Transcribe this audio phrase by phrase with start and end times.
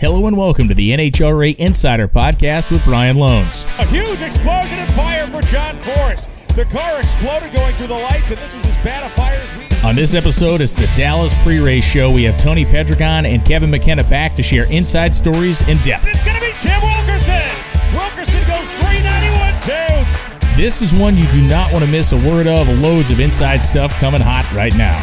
[0.00, 3.66] Hello and welcome to the NHRA Insider Podcast with Brian Lohnes.
[3.80, 6.26] A huge explosion and fire for John Force.
[6.54, 9.56] The car exploded going through the lights, and this is as bad a fire as
[9.56, 9.64] we.
[9.88, 12.12] On this episode, it's the Dallas pre-race show.
[12.12, 16.06] We have Tony Pedregon and Kevin McKenna back to share inside stories in depth.
[16.06, 17.50] It's going to be Tim Wilkerson.
[17.90, 20.62] Wilkerson goes 391 2.
[20.62, 22.68] This is one you do not want to miss a word of.
[22.84, 24.94] Loads of inside stuff coming hot right now.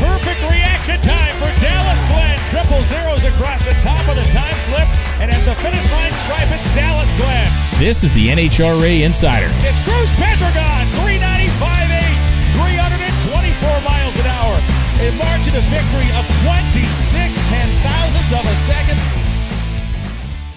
[0.00, 1.25] Perfect reaction time
[2.66, 4.90] Triple zeros across the top of the time slip,
[5.22, 7.46] and at the finish line stripe, it's Dallas Glenn.
[7.78, 9.46] This is the NHRA Insider.
[9.62, 11.62] It's Cruz Pedregon, 395
[12.58, 14.58] 324 miles an hour.
[14.98, 18.98] A margin of victory of 26 ten thousandths of a second.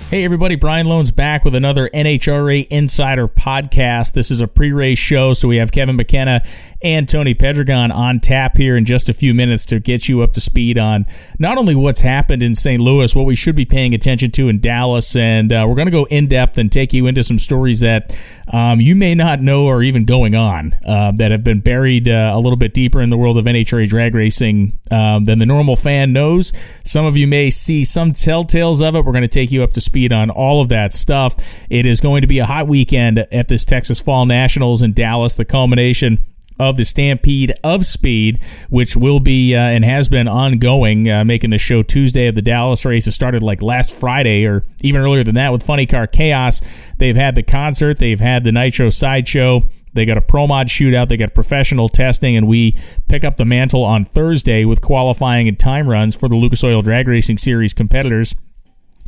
[0.09, 4.13] Hey, everybody, Brian Lohnes back with another NHRA Insider podcast.
[4.13, 6.41] This is a pre race show, so we have Kevin McKenna
[6.81, 10.31] and Tony Pedregon on tap here in just a few minutes to get you up
[10.33, 11.05] to speed on
[11.37, 12.79] not only what's happened in St.
[12.79, 15.91] Louis, what we should be paying attention to in Dallas, and uh, we're going to
[15.91, 18.17] go in depth and take you into some stories that
[18.53, 22.31] um, you may not know are even going on uh, that have been buried uh,
[22.33, 25.75] a little bit deeper in the world of NHRA drag racing um, than the normal
[25.75, 26.53] fan knows.
[26.85, 29.03] Some of you may see some telltales of it.
[29.03, 31.65] We're going to take you up to speed on all of that stuff.
[31.69, 35.35] It is going to be a hot weekend at this Texas Fall Nationals in Dallas,
[35.35, 36.19] the culmination
[36.59, 41.51] of the Stampede of Speed, which will be uh, and has been ongoing, uh, making
[41.51, 43.07] the show Tuesday of the Dallas race.
[43.07, 46.91] It started like last Friday or even earlier than that with Funny Car Chaos.
[46.97, 49.61] They've had the concert, they've had the Nitro Sideshow.
[49.93, 51.09] They got a pro mod shootout.
[51.09, 52.75] They got professional testing, and we
[53.07, 56.81] pick up the mantle on Thursday with qualifying and time runs for the Lucas Oil
[56.81, 58.35] Drag Racing Series competitors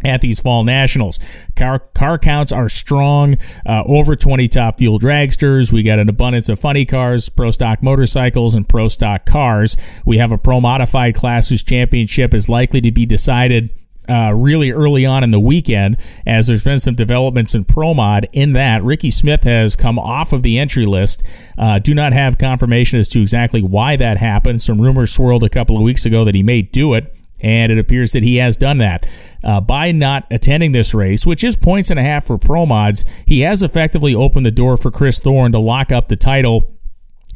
[0.03, 1.19] at these fall nationals.
[1.55, 5.71] Car, car counts are strong, uh, over 20 top fuel dragsters.
[5.71, 9.77] We got an abundance of funny cars, pro stock motorcycles, and pro stock cars.
[10.05, 13.69] We have a pro modified class whose championship is likely to be decided
[14.09, 18.27] uh, really early on in the weekend, as there's been some developments in Pro Mod.
[18.33, 21.23] In that, Ricky Smith has come off of the entry list.
[21.57, 24.61] Uh, do not have confirmation as to exactly why that happened.
[24.61, 27.77] Some rumors swirled a couple of weeks ago that he may do it and it
[27.77, 29.07] appears that he has done that.
[29.43, 33.03] Uh, by not attending this race, which is points and a half for pro mods,
[33.25, 36.71] he has effectively opened the door for Chris Thorn to lock up the title.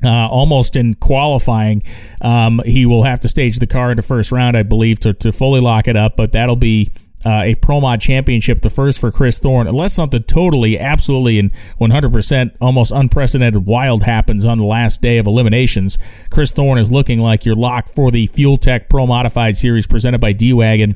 [0.04, 1.82] Uh, almost in qualifying,
[2.22, 5.14] um, he will have to stage the car in the first round, I believe, to,
[5.14, 6.16] to fully lock it up.
[6.18, 6.92] But that'll be
[7.26, 11.52] uh, a Pro Mod championship, the first for Chris Thorn, unless something totally, absolutely, and
[11.82, 15.98] 100% almost unprecedented wild happens on the last day of eliminations.
[16.30, 20.22] Chris Thorn is looking like you're locked for the Fuel Tech Pro Modified Series presented
[20.22, 20.96] by D Wagon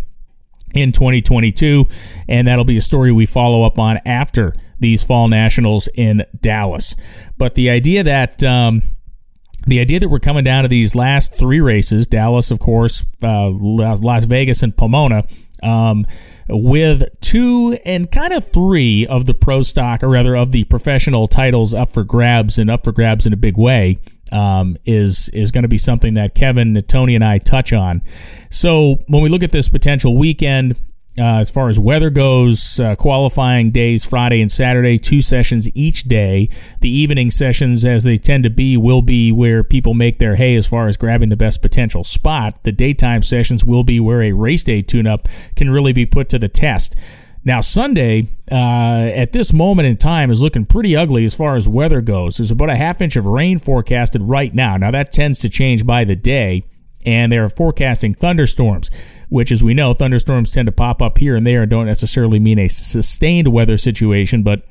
[0.75, 1.87] in 2022,
[2.27, 6.95] and that'll be a story we follow up on after these fall nationals in Dallas.
[7.39, 8.83] But the idea that um,
[9.65, 13.49] the idea that we're coming down to these last three races Dallas, of course, uh,
[13.49, 15.23] Las Vegas, and Pomona
[15.63, 16.05] um,
[16.47, 21.27] with two and kind of three of the pro stock, or rather of the professional
[21.27, 23.99] titles up for grabs and up for grabs in a big way.
[24.31, 28.03] Um, is is going to be something that Kevin, Tony, and I touch on.
[28.51, 30.75] So when we look at this potential weekend,
[31.19, 36.03] uh, as far as weather goes, uh, qualifying days Friday and Saturday, two sessions each
[36.03, 36.47] day.
[36.81, 40.55] The evening sessions, as they tend to be, will be where people make their hay
[40.55, 42.63] as far as grabbing the best potential spot.
[42.63, 46.29] The daytime sessions will be where a race day tune up can really be put
[46.29, 46.95] to the test.
[47.43, 51.67] Now, Sunday, uh, at this moment in time, is looking pretty ugly as far as
[51.67, 52.37] weather goes.
[52.37, 54.77] There's about a half inch of rain forecasted right now.
[54.77, 56.63] Now, that tends to change by the day,
[57.05, 58.89] and they're forecasting thunderstorms
[59.29, 62.39] which, as we know, thunderstorms tend to pop up here and there and don't necessarily
[62.39, 64.61] mean a sustained weather situation, but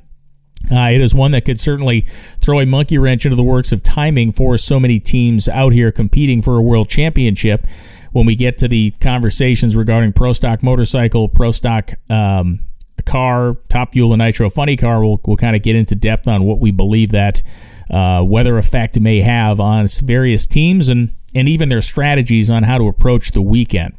[0.71, 3.81] uh, it is one that could certainly throw a monkey wrench into the works of
[3.81, 7.65] timing for so many teams out here competing for a world championship.
[8.11, 12.59] When we get to the conversations regarding pro stock motorcycle, pro stock um,
[13.05, 16.43] car, top fuel and nitro funny car, we'll, we'll kind of get into depth on
[16.43, 17.41] what we believe that
[17.89, 22.77] uh, weather effect may have on various teams and, and even their strategies on how
[22.77, 23.95] to approach the weekend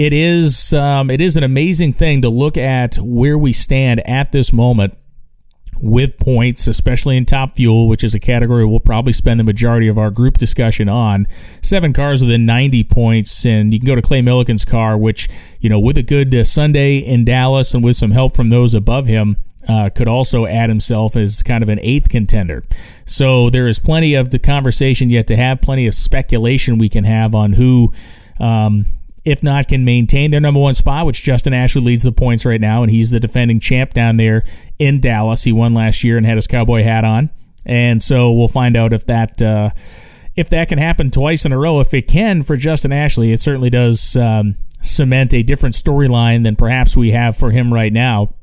[0.00, 4.32] it is um, it is an amazing thing to look at where we stand at
[4.32, 4.96] this moment
[5.82, 9.88] with points, especially in top fuel, which is a category we'll probably spend the majority
[9.88, 11.26] of our group discussion on.
[11.60, 15.68] Seven cars within 90 points, and you can go to Clay Millican's car, which, you
[15.68, 19.04] know, with a good uh, Sunday in Dallas and with some help from those above
[19.04, 19.36] him,
[19.68, 22.62] uh, could also add himself as kind of an eighth contender.
[23.04, 27.04] So there is plenty of the conversation yet to have, plenty of speculation we can
[27.04, 27.92] have on who.
[28.38, 28.86] Um,
[29.24, 32.60] if not, can maintain their number one spot, which Justin Ashley leads the points right
[32.60, 34.44] now, and he's the defending champ down there
[34.78, 35.44] in Dallas.
[35.44, 37.30] He won last year and had his cowboy hat on,
[37.64, 39.70] and so we'll find out if that uh,
[40.36, 41.80] if that can happen twice in a row.
[41.80, 46.56] If it can for Justin Ashley, it certainly does um, cement a different storyline than
[46.56, 48.34] perhaps we have for him right now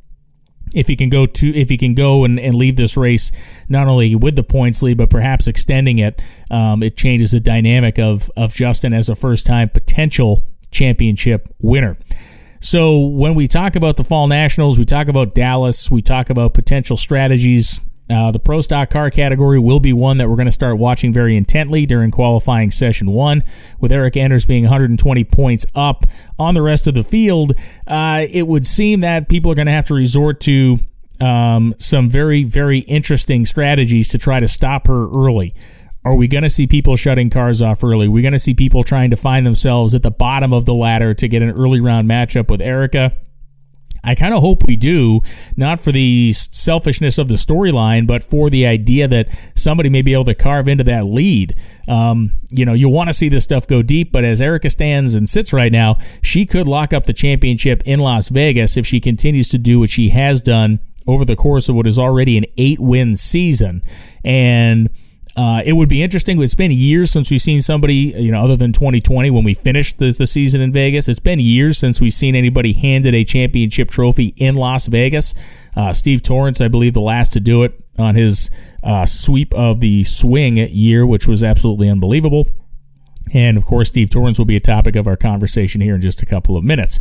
[0.73, 3.31] if he can go to if he can go and, and leave this race
[3.69, 6.21] not only with the points lead but perhaps extending it
[6.51, 11.97] um, it changes the dynamic of of Justin as a first time potential championship winner
[12.59, 16.53] so when we talk about the fall nationals we talk about Dallas we talk about
[16.53, 20.51] potential strategies uh, the Pro Stock car category will be one that we're going to
[20.51, 23.43] start watching very intently during qualifying session one,
[23.79, 26.05] with Erica Enders being 120 points up
[26.39, 27.51] on the rest of the field.
[27.85, 30.77] Uh, it would seem that people are going to have to resort to
[31.19, 35.53] um, some very, very interesting strategies to try to stop her early.
[36.05, 38.07] Are we going to see people shutting cars off early?
[38.07, 40.73] Are we going to see people trying to find themselves at the bottom of the
[40.73, 43.13] ladder to get an early round matchup with Erica?
[44.07, 45.19] I kind of hope we do,
[45.57, 50.13] not for the selfishness of the storyline, but for the idea that somebody may be
[50.13, 51.53] able to carve into that lead.
[51.89, 55.13] Um, you know, you want to see this stuff go deep, but as Erica stands
[55.13, 59.01] and sits right now, she could lock up the championship in Las Vegas if she
[59.01, 62.45] continues to do what she has done over the course of what is already an
[62.57, 63.81] eight win season.
[64.23, 64.89] And
[65.37, 66.41] uh, it would be interesting.
[66.41, 69.99] It's been years since we've seen somebody, you know, other than 2020 when we finished
[69.99, 71.07] the, the season in Vegas.
[71.07, 75.35] It's been years since we've seen anybody handed a championship trophy in Las Vegas.
[75.75, 78.49] Uh, Steve Torrence, I believe, the last to do it on his
[78.83, 82.47] uh, sweep of the swing year, which was absolutely unbelievable.
[83.33, 86.21] And of course, Steve Torrence will be a topic of our conversation here in just
[86.21, 86.99] a couple of minutes.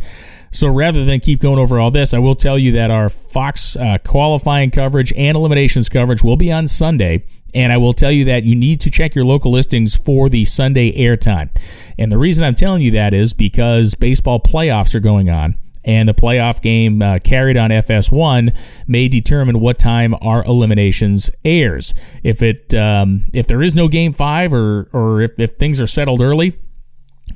[0.51, 3.75] So rather than keep going over all this, I will tell you that our Fox
[3.75, 7.25] uh, qualifying coverage and eliminations coverage will be on Sunday.
[7.53, 10.45] And I will tell you that you need to check your local listings for the
[10.45, 11.49] Sunday airtime.
[11.97, 15.55] And the reason I'm telling you that is because baseball playoffs are going on.
[15.87, 18.55] And the playoff game uh, carried on FS1
[18.87, 21.93] may determine what time our eliminations airs.
[22.23, 25.87] If it um, if there is no game five or or if, if things are
[25.87, 26.53] settled early,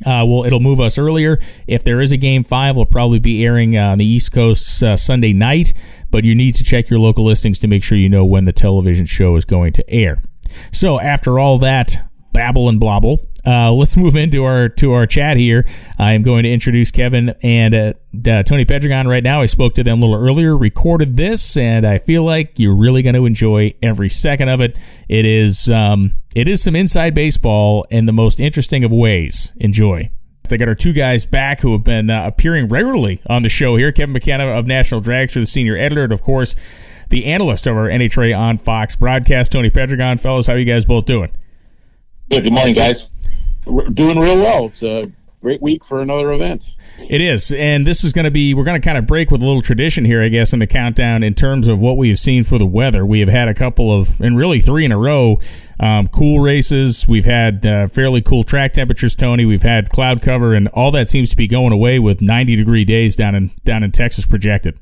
[0.06, 1.40] uh, well, it'll move us earlier.
[1.68, 4.84] If there is a game five, we'll probably be airing uh, on the East Coast
[4.84, 5.74] uh, Sunday night,
[6.10, 8.54] but you need to check your local listings to make sure you know when the
[8.54, 10.22] television show is going to air.
[10.72, 15.38] So, after all that babble and blobble, uh, let's move into our to our chat
[15.38, 15.66] here.
[15.98, 17.94] I am going to introduce Kevin and uh,
[18.30, 19.42] uh, Tony Pedregon right now.
[19.42, 23.02] I spoke to them a little earlier, recorded this, and I feel like you're really
[23.02, 24.78] going to enjoy every second of it.
[25.10, 29.54] It is um, it is some inside baseball in the most interesting of ways.
[29.58, 30.10] Enjoy.
[30.50, 33.78] They got our two guys back who have been uh, appearing regularly on the show
[33.78, 33.92] here.
[33.94, 36.56] Kevin McKenna of National Dragster, the senior editor, and of course,
[37.10, 39.54] the analyst of our NHRA on Fox broadcast.
[39.54, 41.32] Tony Pedregon, fellas, how you guys both doing?
[42.30, 42.44] Good.
[42.44, 43.11] Good morning, guys.
[43.66, 44.66] We're doing real well.
[44.66, 45.12] It's a
[45.42, 46.70] great week for another event.
[47.10, 48.54] It is, and this is going to be.
[48.54, 50.68] We're going to kind of break with a little tradition here, I guess, in the
[50.68, 53.06] countdown in terms of what we have seen for the weather.
[53.06, 55.40] We have had a couple of, and really three in a row,
[55.80, 57.08] um, cool races.
[57.08, 59.46] We've had uh, fairly cool track temperatures, Tony.
[59.46, 62.86] We've had cloud cover, and all that seems to be going away with 90 degree
[62.86, 64.78] days down in down in Texas projected.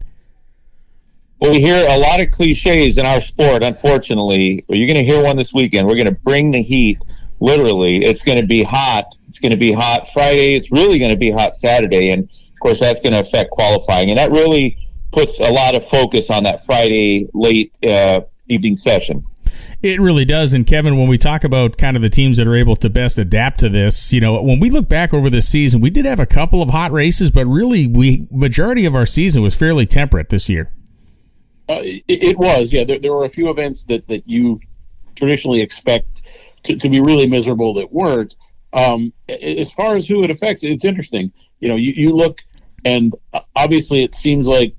[1.39, 3.63] Well, we hear a lot of cliches in our sport.
[3.63, 5.87] Unfortunately, you're going to hear one this weekend.
[5.87, 6.99] We're going to bring the heat.
[7.39, 9.15] Literally, it's going to be hot.
[9.27, 10.55] It's going to be hot Friday.
[10.55, 14.09] It's really going to be hot Saturday, and of course, that's going to affect qualifying.
[14.09, 14.77] And that really
[15.11, 19.25] puts a lot of focus on that Friday late uh, evening session.
[19.81, 20.53] It really does.
[20.53, 23.17] And Kevin, when we talk about kind of the teams that are able to best
[23.17, 26.19] adapt to this, you know, when we look back over this season, we did have
[26.19, 30.29] a couple of hot races, but really, we majority of our season was fairly temperate
[30.29, 30.73] this year.
[31.69, 32.83] Uh, it, it, was, yeah.
[32.83, 34.59] There, there were a few events that that you
[35.15, 36.23] traditionally expect
[36.69, 38.35] to, to be really miserable that weren't.
[38.71, 41.31] Um, as far as who it affects, it's interesting.
[41.59, 42.39] You know, you, you look,
[42.85, 43.13] and
[43.55, 44.75] obviously, it seems like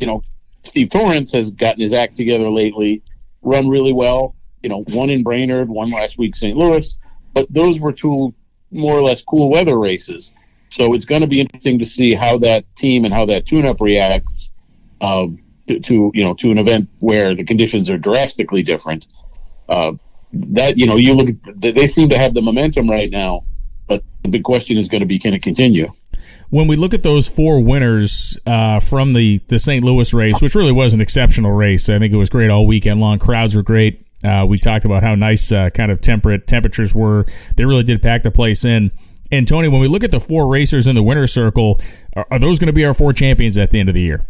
[0.00, 0.22] you know
[0.64, 3.02] Steve Torrence has gotten his act together lately,
[3.42, 6.56] run really well you know, won in Brainerd, one last week St.
[6.56, 6.96] Louis,
[7.34, 8.34] but those were two
[8.72, 10.32] more or less cool weather races.
[10.70, 13.80] So it's going to be interesting to see how that team and how that tune-up
[13.80, 14.50] reacts
[15.00, 15.26] uh,
[15.68, 19.06] to, to, you know to an event where the conditions are drastically different.
[19.68, 19.92] Uh,
[20.32, 23.44] that you know, you look, they seem to have the momentum right now,
[23.86, 25.90] but the big question is going to be, can it continue?
[26.50, 29.84] when we look at those four winners uh, from the, the St.
[29.84, 33.00] Louis race, which really was an exceptional race, I think it was great all weekend
[33.00, 33.18] long.
[33.18, 34.04] Crowds were great.
[34.24, 37.26] Uh, we talked about how nice uh, kind of temperate temperatures were.
[37.56, 38.90] They really did pack the place in.
[39.30, 41.80] And Tony, when we look at the four racers in the winner's circle,
[42.14, 44.24] are, are those going to be our four champions at the end of the year?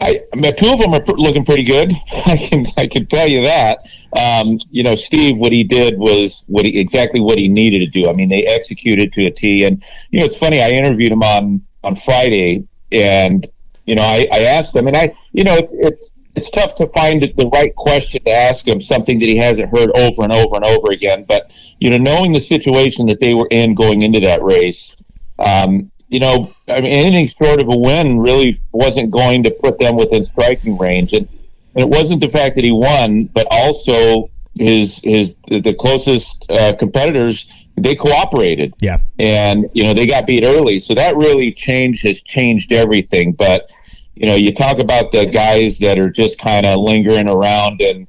[0.00, 1.92] I, I mean, two of them are pr- looking pretty good.
[2.26, 3.78] I can I can tell you that.
[4.18, 8.02] Um, you know, Steve, what he did was what he exactly what he needed to
[8.02, 8.08] do.
[8.08, 9.64] I mean, they executed to a T.
[9.64, 10.60] And you know, it's funny.
[10.62, 13.46] I interviewed him on on Friday, and
[13.86, 16.88] you know, I, I asked him, and I, you know, it's, it's it's tough to
[16.88, 20.56] find the right question to ask him, something that he hasn't heard over and over
[20.56, 21.24] and over again.
[21.28, 24.96] But you know, knowing the situation that they were in going into that race,
[25.38, 29.80] um, you know, I mean, anything short of a win really wasn't going to put
[29.80, 31.12] them within striking range.
[31.12, 31.28] And,
[31.74, 36.76] and it wasn't the fact that he won, but also his his the closest uh,
[36.76, 38.74] competitors they cooperated.
[38.80, 43.32] Yeah, and you know they got beat early, so that really changed has changed everything.
[43.32, 43.68] But
[44.14, 48.06] you know, you talk about the guys that are just kind of lingering around, and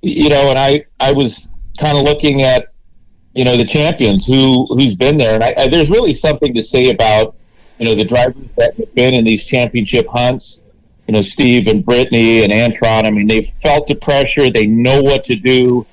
[0.00, 1.48] you know, and I I was
[1.78, 2.71] kind of looking at
[3.34, 6.62] you know the champions who who's been there, and I, I, there's really something to
[6.62, 7.34] say about
[7.78, 10.62] you know the drivers that have been in these championship hunts.
[11.08, 13.04] You know, Steve and Brittany and Antron.
[13.04, 14.50] I mean, they've felt the pressure.
[14.50, 15.86] They know what to do.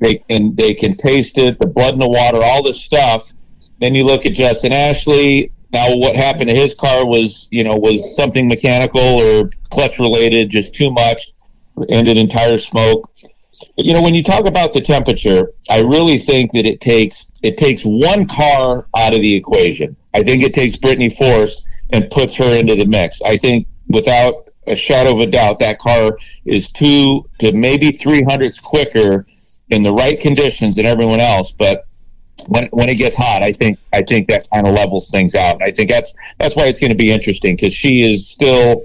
[0.00, 3.32] They can they can taste it, the blood in the water, all this stuff.
[3.80, 5.52] Then you look at Justin Ashley.
[5.72, 10.50] Now, what happened to his car was, you know, was something mechanical or clutch related,
[10.50, 11.32] just too much,
[11.90, 13.08] ended in tire smoke
[13.76, 17.56] you know, when you talk about the temperature, I really think that it takes it
[17.56, 19.96] takes one car out of the equation.
[20.14, 23.20] I think it takes Brittany Force and puts her into the mix.
[23.22, 28.22] I think without a shadow of a doubt, that car is two to maybe three
[28.22, 29.26] hundredths quicker
[29.70, 31.52] in the right conditions than everyone else.
[31.52, 31.86] But
[32.48, 35.62] when when it gets hot, I think I think that kind of levels things out.
[35.62, 38.84] I think that's that's why it's going to be interesting because she is still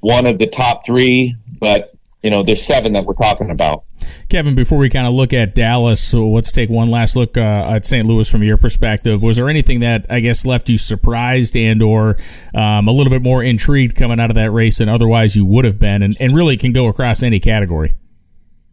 [0.00, 3.84] one of the top three, but you know, there's seven that we're talking about.
[4.28, 7.70] Kevin, before we kind of look at Dallas, so let's take one last look uh,
[7.70, 8.06] at St.
[8.06, 9.22] Louis from your perspective.
[9.22, 12.16] Was there anything that I guess left you surprised and or
[12.54, 15.64] um, a little bit more intrigued coming out of that race than otherwise you would
[15.64, 17.92] have been, and, and really can go across any category?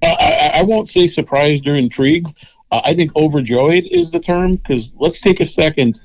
[0.04, 2.28] Uh, I, I, won't say surprised or intrigued.
[2.72, 6.00] Uh, I think overjoyed is the term because let's take a second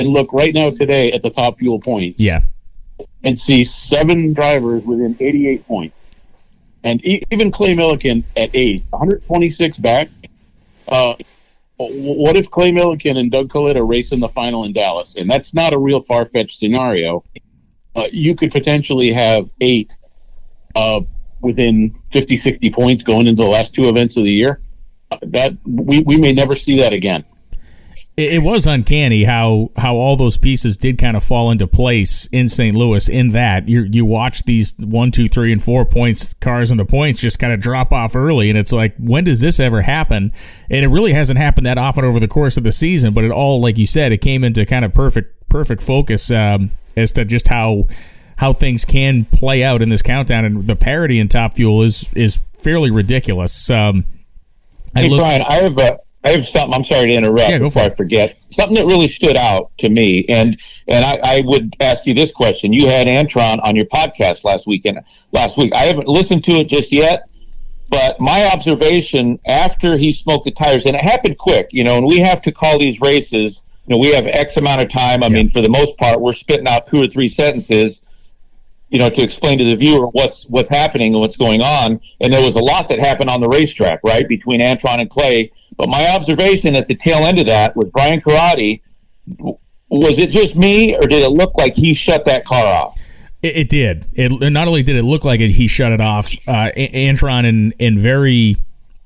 [0.00, 2.18] and look right now today at the top fuel points.
[2.18, 2.40] Yeah.
[3.22, 5.99] And see seven drivers within 88 points
[6.84, 10.08] and even Clay Millican at eight, 126 back.
[10.88, 11.14] Uh,
[11.76, 15.16] what if Clay Millican and Doug Kalitta race in the final in Dallas?
[15.16, 17.24] And that's not a real far fetched scenario.
[17.96, 19.92] Uh, you could potentially have eight
[20.74, 21.00] uh,
[21.40, 24.60] within 50, 60 points going into the last two events of the year.
[25.10, 27.24] Uh, that we, we may never see that again
[28.20, 32.26] it, it was uncanny how how all those pieces did kind of fall into place
[32.28, 32.76] in St.
[32.76, 33.08] Louis.
[33.08, 36.84] In that you you watch these one, two, three, and four points cars and the
[36.84, 40.32] points just kind of drop off early, and it's like when does this ever happen?
[40.68, 43.14] And it really hasn't happened that often over the course of the season.
[43.14, 46.70] But it all, like you said, it came into kind of perfect perfect focus um,
[46.96, 47.88] as to just how
[48.36, 52.12] how things can play out in this countdown, and the parity in Top Fuel is
[52.14, 53.70] is fairly ridiculous.
[53.70, 54.04] Um,
[54.94, 56.74] I hey, look- Brian, I have a I have something.
[56.74, 58.36] I'm sorry to interrupt yeah, before I forget.
[58.50, 62.30] Something that really stood out to me, and and I, I, would ask you this
[62.30, 62.72] question.
[62.72, 64.98] You had Antron on your podcast last weekend.
[65.32, 67.28] Last week, I haven't listened to it just yet,
[67.88, 71.68] but my observation after he smoked the tires, and it happened quick.
[71.72, 73.62] You know, and we have to call these races.
[73.86, 75.22] You know, we have X amount of time.
[75.22, 75.34] I yeah.
[75.34, 78.02] mean, for the most part, we're spitting out two or three sentences
[78.90, 82.00] you know, to explain to the viewer what's what's happening and what's going on.
[82.20, 85.52] And there was a lot that happened on the racetrack, right, between Antron and Clay.
[85.80, 88.82] But my observation at the tail end of that was Brian Corradi.
[89.88, 93.00] Was it just me, or did it look like he shut that car off?
[93.40, 94.06] It, it did.
[94.12, 96.34] It not only did it look like it, he shut it off.
[96.46, 98.56] Uh, Antron in in very,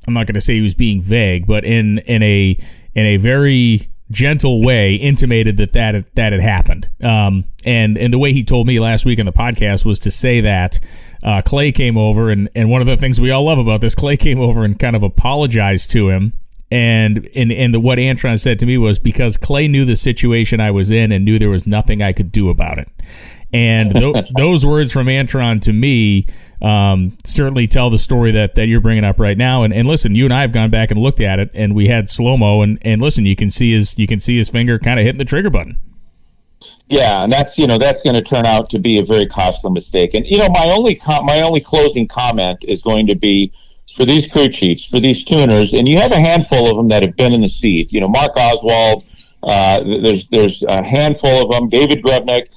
[0.08, 2.58] I'm not going to say he was being vague, but in in a
[2.96, 6.88] in a very gentle way intimated that that that had happened.
[7.04, 10.10] Um, and and the way he told me last week on the podcast was to
[10.10, 10.80] say that
[11.22, 13.94] uh, Clay came over, and and one of the things we all love about this,
[13.94, 16.32] Clay came over and kind of apologized to him.
[16.70, 20.60] And and and the, what Antron said to me was because Clay knew the situation
[20.60, 22.88] I was in and knew there was nothing I could do about it.
[23.52, 26.26] And th- those words from Antron to me
[26.60, 29.62] um, certainly tell the story that, that you're bringing up right now.
[29.62, 31.86] And, and listen, you and I have gone back and looked at it, and we
[31.86, 34.78] had slow mo, and, and listen, you can see his you can see his finger
[34.78, 35.78] kind of hitting the trigger button.
[36.88, 39.70] Yeah, and that's you know that's going to turn out to be a very costly
[39.70, 40.14] mistake.
[40.14, 43.52] And you know my only com- my only closing comment is going to be
[43.94, 47.02] for these crew chiefs, for these tuners, and you have a handful of them that
[47.02, 47.92] have been in the seat.
[47.92, 49.04] You know, Mark Oswald.
[49.46, 51.68] Uh, there's there's a handful of them.
[51.68, 52.48] David Grubnic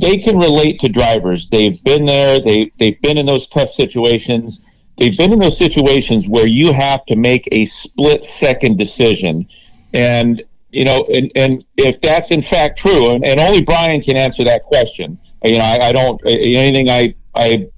[0.00, 1.50] they can relate to drivers.
[1.50, 2.40] They've been there.
[2.40, 4.64] They they've been in those tough situations.
[4.96, 9.46] They've been in those situations where you have to make a split second decision,
[9.92, 14.16] and you know, and, and if that's in fact true, and, and only Brian can
[14.16, 15.18] answer that question.
[15.44, 17.68] You know, I, I don't anything I I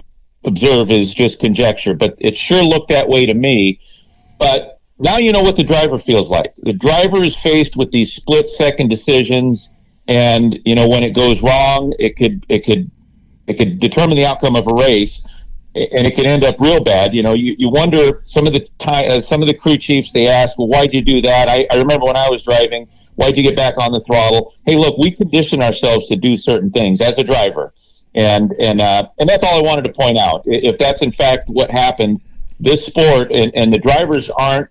[0.45, 3.81] observe is just conjecture, but it sure looked that way to me.
[4.39, 6.55] But now you know what the driver feels like.
[6.57, 9.71] The driver is faced with these split second decisions
[10.09, 12.91] and you know when it goes wrong, it could it could
[13.47, 15.25] it could determine the outcome of a race.
[15.75, 17.15] and it can end up real bad.
[17.15, 20.11] You know, you, you wonder some of the time, uh, some of the crew chiefs
[20.13, 21.49] they ask, well, why'd you do that?
[21.49, 24.55] I, I remember when I was driving, why'd you get back on the throttle?
[24.67, 27.73] Hey, look, we condition ourselves to do certain things as a driver,
[28.15, 30.43] and and uh, and that's all I wanted to point out.
[30.45, 32.23] If that's in fact what happened,
[32.61, 34.69] this sport and, and the drivers aren't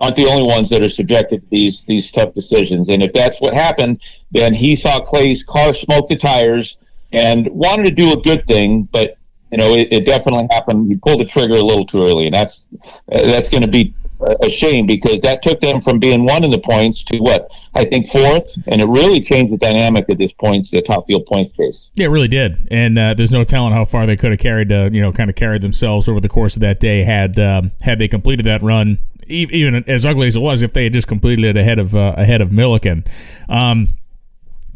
[0.00, 2.88] aren't the only ones that are subjected to these these tough decisions.
[2.88, 4.00] And if that's what happened,
[4.32, 6.78] then he saw Clay's car smoke the tires
[7.12, 9.16] and wanted to do a good thing, but
[9.50, 10.88] you know it, it definitely happened.
[10.88, 12.68] He pulled the trigger a little too early, and that's
[13.08, 16.58] that's going to be a shame because that took them from being one in the
[16.58, 20.70] points to what I think fourth, and it really changed the dynamic at this point,
[20.70, 21.90] the top fuel points case.
[21.96, 24.72] Yeah, it really did, and uh, there's no telling how far they could have carried,
[24.72, 27.72] uh, you know, kind of carried themselves over the course of that day had um,
[27.82, 31.08] had they completed that run, even as ugly as it was, if they had just
[31.08, 33.06] completed it ahead of uh, ahead of Millican.
[33.48, 33.88] Um,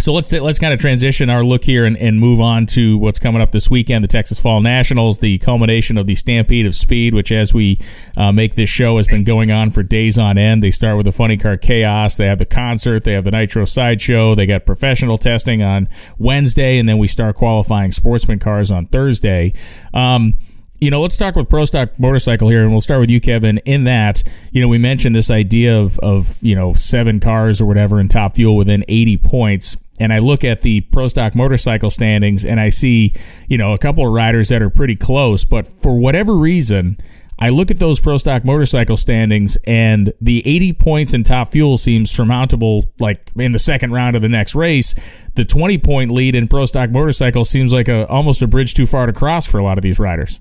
[0.00, 3.18] so let's let's kind of transition our look here and, and move on to what's
[3.18, 7.14] coming up this weekend: the Texas Fall Nationals, the culmination of the Stampede of Speed,
[7.14, 7.80] which, as we
[8.16, 10.62] uh, make this show, has been going on for days on end.
[10.62, 13.64] They start with the Funny Car Chaos, they have the concert, they have the Nitro
[13.64, 18.86] Sideshow, they got professional testing on Wednesday, and then we start qualifying sportsman cars on
[18.86, 19.52] Thursday.
[19.92, 20.34] Um,
[20.80, 23.58] you know, let's talk with Pro Stock Motorcycle here, and we'll start with you, Kevin.
[23.64, 27.66] In that, you know, we mentioned this idea of of you know seven cars or
[27.66, 31.90] whatever in Top Fuel within 80 points and I look at the pro stock motorcycle
[31.90, 33.12] standings and I see,
[33.48, 36.96] you know, a couple of riders that are pretty close, but for whatever reason,
[37.40, 41.76] I look at those pro stock motorcycle standings and the 80 points in top fuel
[41.76, 44.94] seems surmountable like in the second round of the next race.
[45.34, 48.86] The 20 point lead in pro stock motorcycle seems like a almost a bridge too
[48.86, 50.40] far to cross for a lot of these riders.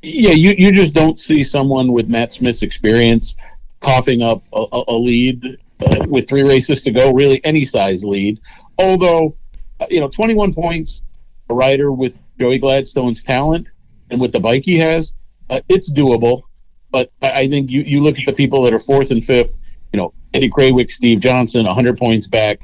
[0.00, 3.36] Yeah, you, you just don't see someone with Matt Smith's experience
[3.82, 8.40] coughing up a, a lead uh, with three races to go, really any size lead.
[8.78, 9.36] Although,
[9.80, 11.02] uh, you know, 21 points,
[11.48, 13.68] a rider with Joey Gladstone's talent
[14.10, 15.12] and with the bike he has,
[15.50, 16.42] uh, it's doable.
[16.90, 19.56] But I, think you, you look at the people that are fourth and fifth,
[19.92, 22.60] you know, Eddie Krawiec, Steve Johnson, 100 points back.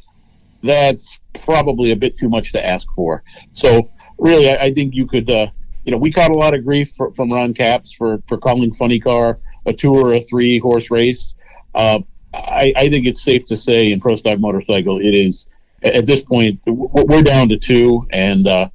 [0.63, 3.23] That's probably a bit too much to ask for.
[3.55, 5.47] So, really, I, I think you could, uh,
[5.85, 8.75] you know, we caught a lot of grief for, from Ron Capps for, for calling
[8.75, 11.35] Funny Car a two or a three horse race.
[11.75, 12.01] Uh,
[12.39, 15.47] I, I think it's safe to say in pro stock motorcycle, it is
[15.83, 18.69] at this point we're down to two, and uh,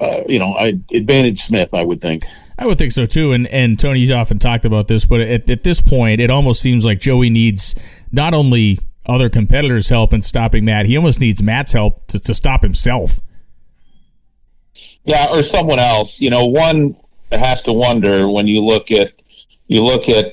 [0.00, 1.74] uh, you know, I advantage Smith.
[1.74, 2.22] I would think.
[2.58, 3.32] I would think so too.
[3.32, 6.84] And and Tony's often talked about this, but at, at this point, it almost seems
[6.84, 7.74] like Joey needs
[8.10, 12.34] not only other competitors' help in stopping Matt, he almost needs Matt's help to, to
[12.34, 13.20] stop himself.
[15.04, 16.20] Yeah, or someone else.
[16.20, 16.96] You know, one
[17.32, 19.12] has to wonder when you look at
[19.66, 20.26] you look at,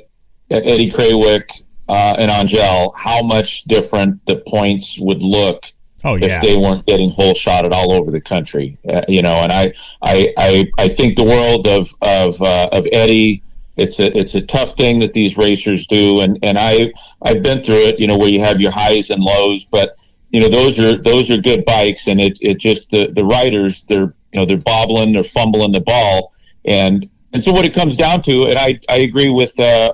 [0.50, 5.66] at Eddie Krawiec uh, and Angelle how much different the points would look
[6.04, 6.38] oh, yeah.
[6.38, 8.78] if they weren't getting hole shotted all over the country.
[8.88, 12.88] Uh, you know, and I, I, I, I think the world of of uh, of
[12.92, 13.44] Eddie.
[13.76, 17.62] It's a it's a tough thing that these racers do, and and I I've been
[17.62, 18.00] through it.
[18.00, 19.96] You know, where you have your highs and lows, but
[20.32, 23.84] you know those are those are good bikes, and it it just the the riders
[23.84, 26.34] they're you know they're bobbling, they're fumbling the ball,
[26.66, 29.94] and and so what it comes down to, and I I agree with uh,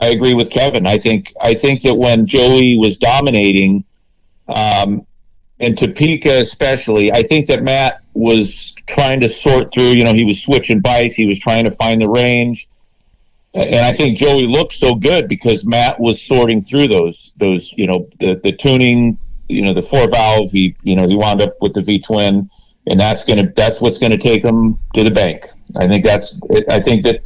[0.00, 0.86] I agree with Kevin.
[0.86, 3.84] I think I think that when Joey was dominating,
[4.48, 5.06] um,
[5.60, 9.90] and Topeka especially, I think that Matt was trying to sort through.
[9.90, 11.16] You know, he was switching bikes.
[11.16, 12.68] He was trying to find the range,
[13.54, 17.72] and I think Joey looked so good because Matt was sorting through those those.
[17.76, 19.18] You know, the the tuning.
[19.50, 20.52] You know, the four valve.
[20.52, 22.48] He you know he wound up with the V twin,
[22.86, 25.50] and that's gonna that's what's gonna take him to the bank.
[25.76, 26.40] I think that's.
[26.70, 27.22] I think that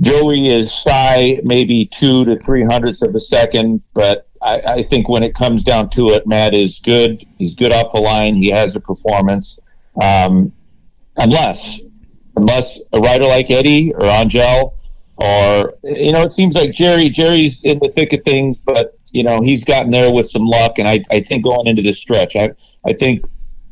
[0.00, 5.08] Joey is shy, maybe two to three hundredths of a second, but I, I, think
[5.08, 7.24] when it comes down to it, Matt is good.
[7.38, 8.34] He's good off the line.
[8.34, 9.58] He has a performance.
[10.02, 10.52] Um,
[11.16, 11.80] unless,
[12.36, 14.74] unless a rider like Eddie or Angelle,
[15.16, 17.08] or you know, it seems like Jerry.
[17.08, 20.78] Jerry's in the thick of things, but you know, he's gotten there with some luck.
[20.78, 22.50] And I, I think going into this stretch, I,
[22.86, 23.24] I think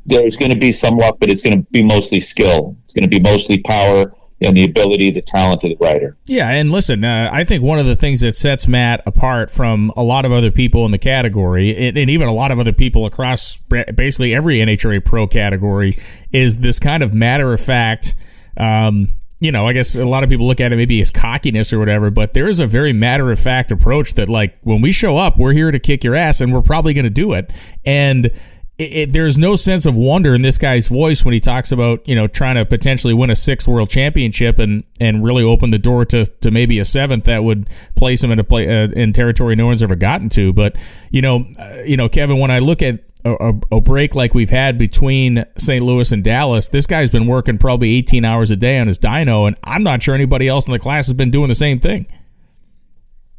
[0.06, 2.76] there's going to be some luck, but it's going to be mostly skill.
[2.84, 6.16] It's going to be mostly power and the ability, the talent of the writer.
[6.26, 9.92] Yeah, and listen, uh, I think one of the things that sets Matt apart from
[9.96, 12.72] a lot of other people in the category, and, and even a lot of other
[12.72, 15.96] people across basically every NHRA Pro category,
[16.32, 18.14] is this kind of matter of fact.
[18.56, 19.08] Um,
[19.40, 21.78] you know, I guess a lot of people look at it maybe as cockiness or
[21.78, 25.18] whatever, but there is a very matter of fact approach that, like, when we show
[25.18, 27.52] up, we're here to kick your ass and we're probably going to do it.
[27.84, 28.30] And
[28.76, 32.06] it, it, there's no sense of wonder in this guy's voice when he talks about
[32.08, 35.78] you know trying to potentially win a sixth world championship and and really open the
[35.78, 39.12] door to, to maybe a seventh that would place him in a play uh, in
[39.12, 40.52] territory no one's ever gotten to.
[40.52, 40.76] But
[41.10, 44.34] you know, uh, you know, Kevin, when I look at a, a, a, break like
[44.34, 45.82] we've had between St.
[45.82, 49.46] Louis and Dallas, this guy's been working probably 18 hours a day on his dyno,
[49.46, 52.06] and I'm not sure anybody else in the class has been doing the same thing.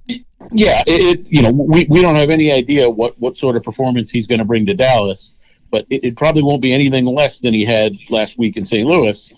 [0.07, 3.63] Yeah, it, it you know we, we don't have any idea what, what sort of
[3.63, 5.35] performance he's going to bring to Dallas,
[5.71, 8.87] but it, it, probably won't be anything less than he had last week in St.
[8.87, 9.35] Louis.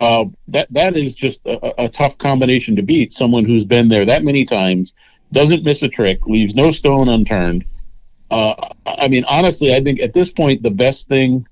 [0.00, 3.12] Uh, that that is just a, a tough combination to beat.
[3.12, 4.92] Someone who's been there that many times,
[5.32, 7.64] doesn't miss a trick, leaves no stone unturned
[8.34, 11.46] uh, I mean, honestly, I think at this point the best thing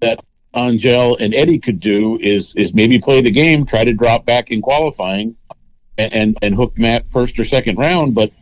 [0.00, 0.20] that
[0.54, 4.50] Angelle and Eddie could do is is maybe play the game, try to drop back
[4.50, 5.36] in qualifying,
[5.98, 8.14] and and, hook Matt first or second round.
[8.14, 8.32] But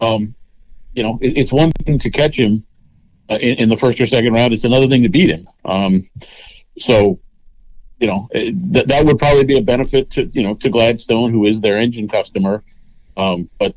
[0.00, 0.34] um,
[0.94, 2.64] you know, it, it's one thing to catch him
[3.30, 5.46] uh, in, in, the first or second round; it's another thing to beat him.
[5.64, 6.08] Um,
[6.78, 7.18] so,
[8.00, 11.44] you know, that that would probably be a benefit to you know to Gladstone, who
[11.46, 12.62] is their engine customer.
[13.16, 13.74] Um, but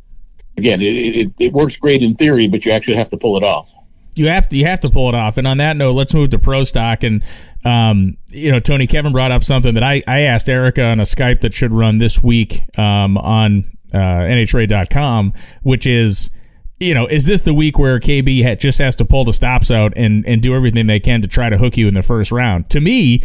[0.58, 3.44] again, it, it, it works great in theory, but you actually have to pull it
[3.44, 3.72] off
[4.18, 5.38] you have to you have to pull it off.
[5.38, 7.04] And on that note, let's move to pro stock.
[7.04, 7.24] And
[7.64, 11.04] um, you know, Tony Kevin brought up something that I, I asked Erica on a
[11.04, 16.32] Skype that should run this week um, on uh, NHRA.com, which is
[16.80, 19.72] you know, is this the week where KB ha- just has to pull the stops
[19.72, 22.32] out and, and do everything they can to try to hook you in the first
[22.32, 22.70] round?
[22.70, 23.24] To me,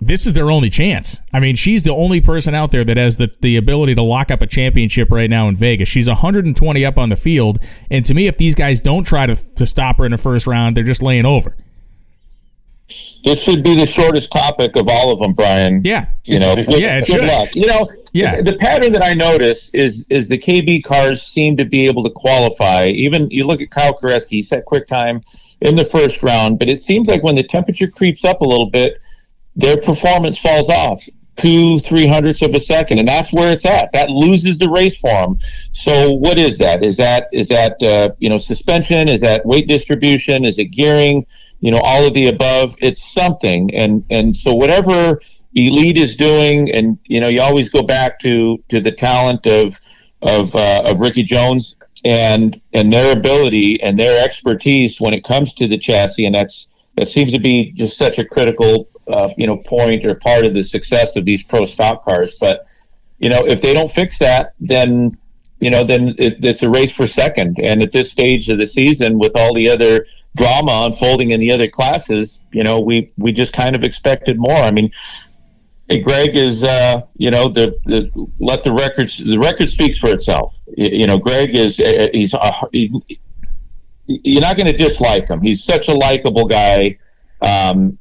[0.00, 1.20] this is their only chance.
[1.32, 4.30] I mean, she's the only person out there that has the, the ability to lock
[4.30, 5.88] up a championship right now in Vegas.
[5.88, 7.58] She's 120 up on the field.
[7.90, 10.46] And to me, if these guys don't try to, to stop her in the first
[10.46, 11.56] round, they're just laying over.
[13.24, 15.80] This should be the shortest topic of all of them, Brian.
[15.82, 16.06] Yeah.
[16.24, 17.24] You know, good, yeah, it good should.
[17.26, 17.56] luck.
[17.56, 18.36] You know, yeah.
[18.36, 22.04] The, the pattern that I notice is is the KB cars seem to be able
[22.04, 22.86] to qualify.
[22.86, 25.20] Even you look at Kyle Koretsky, he set quick time
[25.62, 28.70] in the first round, but it seems like when the temperature creeps up a little
[28.70, 29.02] bit,
[29.56, 31.02] their performance falls off
[31.36, 33.92] two, three hundredths of a second, and that's where it's at.
[33.92, 35.38] That loses the race for them.
[35.72, 36.84] So, what is that?
[36.84, 39.08] Is that is that uh, you know suspension?
[39.08, 40.44] Is that weight distribution?
[40.44, 41.26] Is it gearing?
[41.60, 42.74] You know, all of the above.
[42.78, 45.20] It's something, and and so whatever
[45.54, 49.78] elite is doing, and you know, you always go back to to the talent of
[50.22, 55.54] of uh, of Rickie Jones and and their ability and their expertise when it comes
[55.54, 59.46] to the chassis, and that's that seems to be just such a critical uh, you
[59.46, 62.36] know point or part of the success of these pro stock cars.
[62.40, 62.66] But
[63.18, 65.18] you know, if they don't fix that, then
[65.60, 67.58] you know, then it, it's a race for second.
[67.62, 71.50] And at this stage of the season, with all the other drama unfolding in the
[71.52, 74.58] other classes, you know, we we just kind of expected more.
[74.58, 74.90] I mean.
[75.88, 80.10] Hey, Greg is, uh, you know, the, the let the records the record speaks for
[80.10, 80.52] itself.
[80.76, 82.90] You, you know, Greg is uh, he's uh, he,
[84.06, 85.40] you're not going to dislike him.
[85.40, 86.98] He's such a likable guy.
[87.40, 87.98] Um,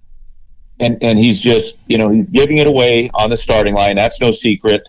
[0.80, 3.96] and and he's just you know he's giving it away on the starting line.
[3.96, 4.84] That's no secret.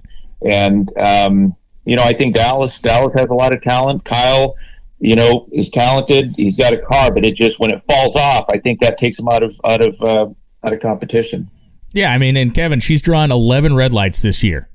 [0.49, 4.05] And um, you know I think Dallas Dallas has a lot of talent.
[4.05, 4.57] Kyle,
[4.99, 6.35] you know, is talented.
[6.37, 9.19] He's got a car, but it just when it falls off, I think that takes
[9.19, 11.51] him out of out of uh, out of competition.
[11.93, 14.69] Yeah, I mean, and Kevin, she's drawn eleven red lights this year.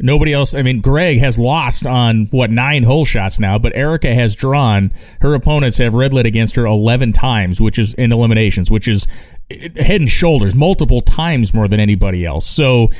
[0.00, 0.54] Nobody else.
[0.54, 4.92] I mean, Greg has lost on what nine hole shots now, but Erica has drawn.
[5.20, 9.06] Her opponents have red lit against her eleven times, which is in eliminations, which is
[9.50, 12.46] head and shoulders multiple times more than anybody else.
[12.46, 12.90] So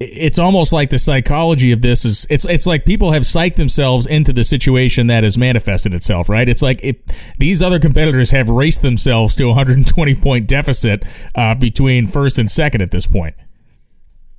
[0.00, 4.06] it's almost like the psychology of this is it's it's like people have psyched themselves
[4.06, 6.48] into the situation that has manifested itself, right?
[6.48, 11.54] It's like it, these other competitors have raced themselves to a 120 point deficit uh,
[11.54, 13.34] between first and second at this point.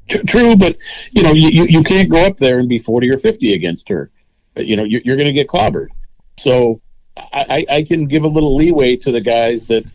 [0.10, 0.76] True, but
[1.12, 4.12] you know you, you can't go up there and be 40 or 50 against her.
[4.56, 5.88] You know you're, you're going to get clobbered.
[6.38, 6.82] So
[7.18, 9.86] I, I can give a little leeway to the guys that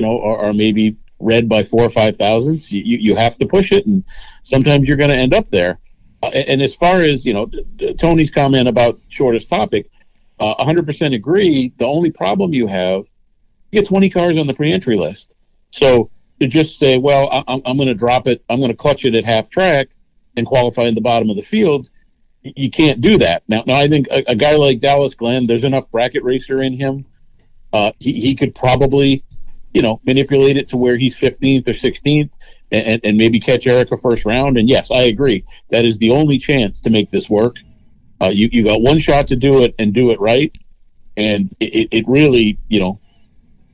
[0.00, 2.72] you know, are, are maybe read by four or five thousands.
[2.72, 4.04] You, you have to push it, and
[4.42, 5.78] sometimes you're going to end up there.
[6.22, 7.50] Uh, and as far as you know,
[7.98, 9.90] Tony's comment about shortest topic,
[10.38, 11.72] uh, 100% agree.
[11.78, 13.04] The only problem you have,
[13.70, 15.34] you get 20 cars on the pre-entry list.
[15.70, 19.04] So to just say, well, I, I'm, going to drop it, I'm going to clutch
[19.04, 19.88] it at half track
[20.36, 21.90] and qualify in the bottom of the field,
[22.42, 23.42] you can't do that.
[23.48, 26.72] Now, now I think a, a guy like Dallas Glenn, there's enough bracket racer in
[26.72, 27.04] him.
[27.72, 29.22] Uh, he, he could probably
[29.72, 32.30] you know, manipulate it to where he's 15th or 16th
[32.72, 34.58] and, and maybe catch Erica first round.
[34.58, 35.44] And yes, I agree.
[35.70, 37.56] That is the only chance to make this work.
[38.20, 40.56] Uh, you, you got one shot to do it and do it right.
[41.16, 43.00] And it, it really, you know,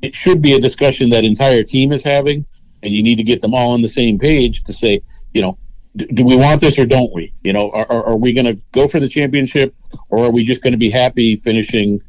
[0.02, 2.44] it should be a discussion that entire team is having.
[2.86, 5.02] And you need to get them all on the same page to say,
[5.34, 5.58] you know,
[5.96, 7.32] do, do we want this or don't we?
[7.42, 9.74] You know, are, are, are we going to go for the championship
[10.08, 12.00] or are we just going to be happy finishing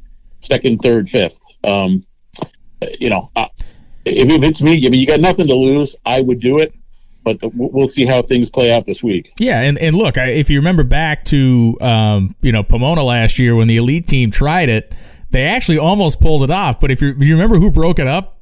[0.42, 1.42] second, third, fifth?
[1.64, 2.06] Um,
[3.00, 3.32] you know,
[4.06, 5.96] if it's me, I mean, you got nothing to lose.
[6.06, 6.76] I would do it,
[7.24, 9.34] but we'll see how things play out this week.
[9.40, 13.56] Yeah, and, and look, if you remember back to um, you know Pomona last year
[13.56, 14.96] when the elite team tried it,
[15.32, 16.80] they actually almost pulled it off.
[16.80, 18.37] But if you, if you remember who broke it up,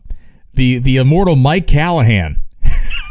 [0.56, 2.38] the the immortal Mike Callahan.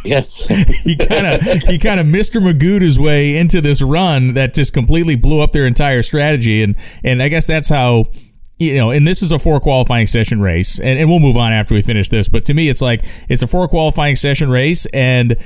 [0.04, 0.46] Yes,
[0.85, 2.40] he kind of he kind of Mr.
[2.40, 6.76] Magooed his way into this run that just completely blew up their entire strategy, and
[7.02, 8.07] and I guess that's how
[8.59, 11.52] you know, and this is a four qualifying session race, and, and we'll move on
[11.52, 12.28] after we finish this.
[12.28, 15.37] But to me, it's like it's a four qualifying session race, and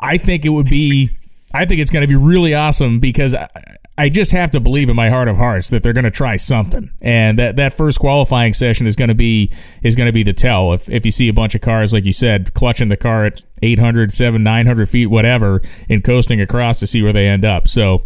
[0.00, 1.10] I think it would be,
[1.52, 3.48] I think it's going to be really awesome because I,
[3.96, 6.36] I just have to believe in my heart of hearts that they're going to try
[6.36, 9.52] something, and that that first qualifying session is going to be
[9.82, 10.72] is going to be the tell.
[10.72, 13.42] If if you see a bunch of cars like you said clutching the car at
[13.62, 17.68] 800, 700, 900 feet, whatever, and coasting across to see where they end up.
[17.68, 18.04] So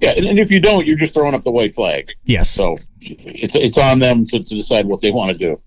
[0.00, 2.12] yeah, and if you don't, you're just throwing up the white flag.
[2.24, 2.50] Yes.
[2.50, 5.60] So it's it's on them to, to decide what they want to do.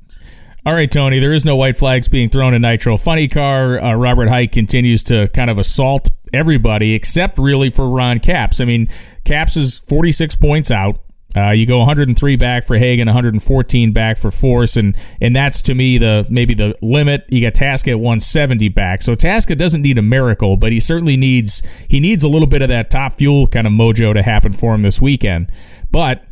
[0.66, 1.20] All right, Tony.
[1.20, 2.98] There is no white flags being thrown in Nitro.
[2.98, 3.82] Funny car.
[3.82, 8.60] Uh, Robert Hight continues to kind of assault everybody, except really for Ron Capps.
[8.60, 8.88] I mean,
[9.26, 11.00] Capps is 46 points out.
[11.36, 15.76] Uh, you go 103 back for Hagan, 114 back for Force, and and that's to
[15.76, 17.26] me the maybe the limit.
[17.30, 21.16] You got Tasca at 170 back, so Tasca doesn't need a miracle, but he certainly
[21.16, 24.52] needs he needs a little bit of that top fuel kind of mojo to happen
[24.52, 25.52] for him this weekend.
[25.92, 26.24] But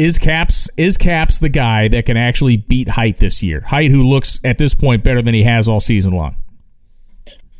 [0.00, 3.60] is Capps is Capps the guy that can actually beat Hight this year?
[3.60, 6.34] Hight, who looks at this point better than he has all season long.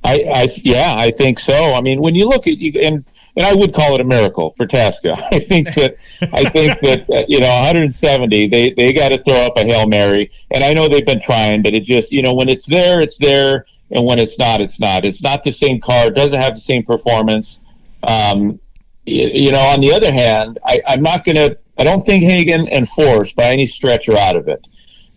[0.04, 1.72] I, I yeah, I think so.
[1.72, 3.04] I mean, when you look at you and
[3.36, 5.20] and I would call it a miracle for Tasca.
[5.32, 5.96] I think that
[6.32, 9.86] I think that uh, you know 170 they they got to throw up a hail
[9.86, 13.00] mary, and I know they've been trying, but it just you know when it's there,
[13.00, 15.04] it's there, and when it's not, it's not.
[15.04, 16.06] It's not the same car.
[16.06, 17.60] It doesn't have the same performance.
[18.06, 18.60] Um,
[19.06, 22.22] you, you know, on the other hand, I, I'm not going to I don't think
[22.22, 24.64] Hagan and Force by any stretch are out of it.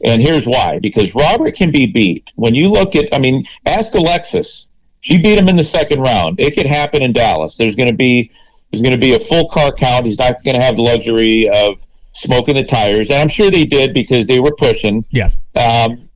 [0.04, 2.30] And here's why because Robert can be beat.
[2.36, 4.67] When you look at, I mean, ask Alexis.
[5.08, 6.38] She beat him in the second round.
[6.38, 7.56] It could happen in Dallas.
[7.56, 8.30] There's going to be
[8.70, 10.04] there's going to be a full car count.
[10.04, 11.80] He's not going to have the luxury of
[12.12, 15.06] smoking the tires, and I'm sure they did because they were pushing.
[15.12, 15.30] Yeah.
[15.56, 16.10] Um,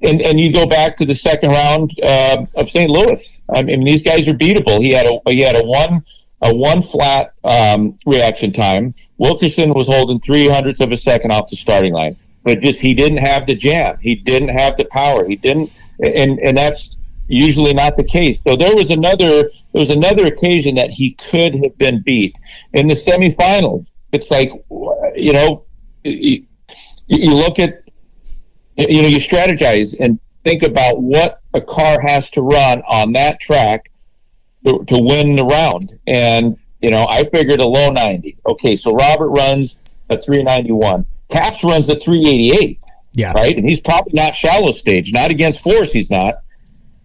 [0.00, 2.88] and and you go back to the second round uh, of St.
[2.88, 3.20] Louis.
[3.52, 4.80] I mean, these guys are beatable.
[4.80, 6.04] He had a he had a one
[6.42, 8.94] a one flat um, reaction time.
[9.18, 12.94] Wilkerson was holding three hundredths of a second off the starting line, but just he
[12.94, 13.98] didn't have the jam.
[14.00, 15.26] He didn't have the power.
[15.26, 16.96] He didn't, and and that's
[17.28, 18.40] usually not the case.
[18.46, 22.36] So there was another there was another occasion that he could have been beat
[22.72, 23.86] in the semifinals.
[24.12, 24.50] It's like
[25.16, 25.64] you know,
[26.04, 26.44] you,
[27.06, 27.82] you look at
[28.76, 33.40] you know you strategize and think about what a car has to run on that
[33.40, 33.90] track
[34.66, 35.98] to, to win the round.
[36.06, 38.36] And, you know, I figured a low 90.
[38.46, 39.78] Okay, so Robert runs
[40.10, 41.04] a 391.
[41.30, 42.80] Capps runs a 388.
[43.14, 43.32] Yeah.
[43.32, 43.56] Right?
[43.56, 46.36] And he's probably not shallow stage, not against force, he's not.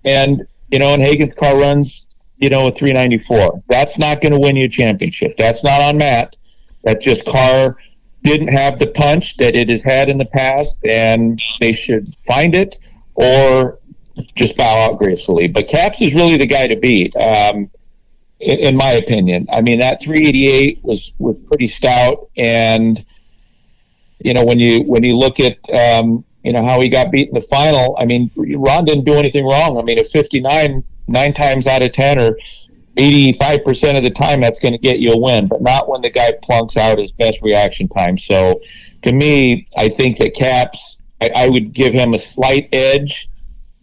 [0.05, 3.63] And, you know, and Hagan's car runs, you know, a 394.
[3.67, 5.33] That's not going to win you a championship.
[5.37, 6.35] That's not on Matt.
[6.83, 7.77] That just car
[8.23, 12.55] didn't have the punch that it has had in the past, and they should find
[12.55, 12.79] it
[13.15, 13.79] or
[14.35, 15.47] just bow out gracefully.
[15.47, 17.69] But Capps is really the guy to beat, um,
[18.39, 19.47] in, in, my opinion.
[19.51, 23.03] I mean, that 388 was was pretty stout, and
[24.19, 27.29] you know when you when you look at um, you know how he got beat
[27.29, 27.95] in the final.
[27.99, 29.77] I mean, Ron didn't do anything wrong.
[29.77, 32.37] I mean, at 59, nine times out of ten or
[32.97, 36.09] 85% of the time that's going to get you a win, but not when the
[36.09, 38.17] guy plunks out his best reaction time.
[38.17, 38.59] So
[39.05, 43.29] to me, I think that Capps, I, I would give him a slight edge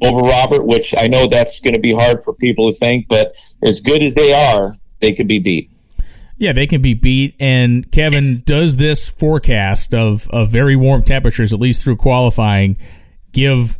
[0.04, 3.34] over Robert, which I know that's going to be hard for people to think, but
[3.62, 5.70] as good as they are, they could be beat.
[6.38, 7.34] Yeah, they can be beat.
[7.40, 12.78] And Kevin, does this forecast of, of very warm temperatures, at least through qualifying,
[13.32, 13.78] give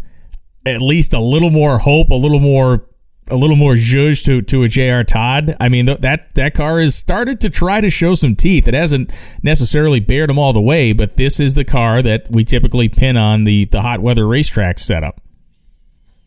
[0.67, 2.85] at least a little more hope, a little more
[3.31, 5.55] a little more zhuzh to to a JR Todd.
[5.61, 8.67] I mean, that that car has started to try to show some teeth.
[8.67, 12.45] It hasn't necessarily bared them all the way, but this is the car that we
[12.45, 15.21] typically pin on the the hot weather racetrack setup.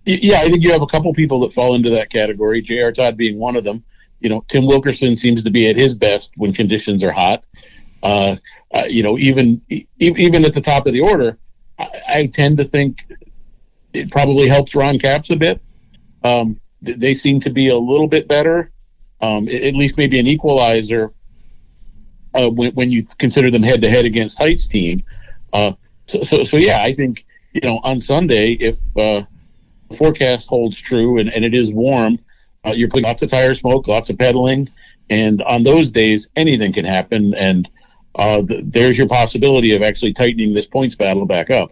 [0.06, 2.62] Yeah, I think you have a couple people that fall into that category.
[2.62, 2.91] J.R.
[2.91, 3.84] Todd being one of them.
[4.22, 7.44] You know, Tim Wilkerson seems to be at his best when conditions are hot.
[8.04, 8.36] Uh,
[8.74, 9.62] uh, you know, even
[10.00, 11.38] even at the top of the order,
[11.78, 13.06] I, I, tend to think
[13.94, 15.62] it probably helps Ron Capps a bit.
[16.24, 18.72] Um, they seem to be a little bit better,
[19.22, 21.12] um, at least maybe an equalizer
[22.34, 25.04] uh, when, when you consider them head to head against Hight's team.
[25.54, 25.74] Uh,
[26.06, 29.24] so, so, so, yeah, I think you know on Sunday if uh,
[29.90, 32.20] the forecast holds true and, and it is warm,
[32.65, 34.69] uh, you're putting lots of tire smoke, lots of pedaling,
[35.10, 37.34] and on those days, anything can happen.
[37.34, 37.67] And
[38.15, 41.71] uh, th- there's your possibility of actually tightening this points battle back up.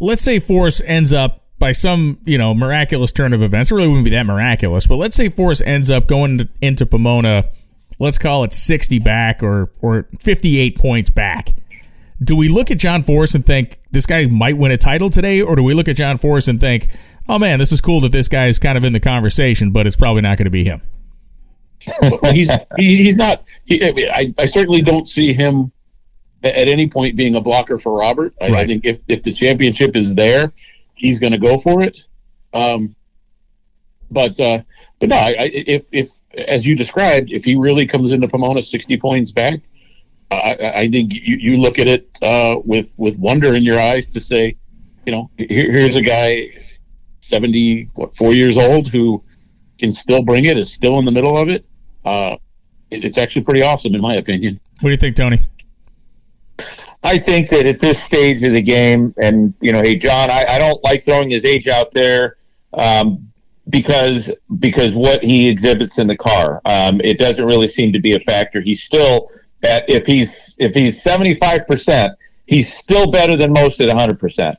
[0.00, 3.70] Let's say Force ends up by some you know miraculous turn of events.
[3.70, 7.44] It really wouldn't be that miraculous, but let's say Force ends up going into Pomona.
[8.00, 11.50] Let's call it 60 back or or 58 points back.
[12.22, 15.42] do we look at John Force and think this guy might win a title today,
[15.42, 16.88] or do we look at John Force and think,
[17.28, 19.86] oh man, this is cool that this guy is kind of in the conversation, but
[19.86, 20.80] it's probably not going to be him?
[22.32, 23.44] he's he, he's not.
[23.64, 25.72] He, I, I certainly don't see him
[26.42, 28.34] at any point being a blocker for Robert.
[28.40, 28.56] I, Right.
[28.56, 30.52] I think if if the championship is there,
[30.94, 32.06] he's going to go for it.
[32.52, 32.94] Um,
[34.10, 34.62] but uh,
[34.98, 38.62] but no, I, I, if if as you described, if he really comes into Pomona
[38.62, 39.60] sixty points back,
[40.30, 43.78] I, I I think you, you look at it uh, with with wonder in your
[43.78, 44.56] eyes to say,
[45.06, 46.50] you know, here, here's a guy
[47.20, 49.22] seventy what four years old who
[49.78, 51.64] can still bring it, is still in the middle of it.
[52.04, 52.36] Uh,
[52.90, 54.58] it, it's actually pretty awesome, in my opinion.
[54.80, 55.38] What do you think, Tony?
[57.04, 60.44] I think that at this stage of the game, and you know, hey John, I,
[60.48, 62.36] I don't like throwing his age out there
[62.72, 63.30] um,
[63.68, 68.14] because because what he exhibits in the car, um, it doesn't really seem to be
[68.14, 68.60] a factor.
[68.60, 69.28] He's still
[69.64, 72.14] at if he's if he's seventy five percent,
[72.46, 74.56] he's still better than most at hundred percent.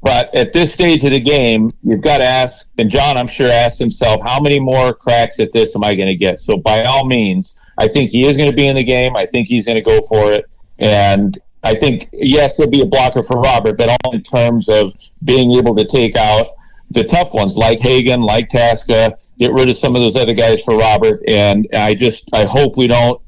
[0.00, 3.50] But at this stage of the game, you've got to ask, and John, I'm sure,
[3.50, 6.40] asked himself, how many more cracks at this am I going to get?
[6.40, 9.16] So, by all means, I think he is going to be in the game.
[9.16, 10.48] I think he's going to go for it.
[10.78, 14.94] And I think, yes, he'll be a blocker for Robert, but all in terms of
[15.24, 16.54] being able to take out
[16.90, 20.58] the tough ones like Hagan, like Tasca, get rid of some of those other guys
[20.64, 21.22] for Robert.
[21.28, 23.20] And I just, I hope we don't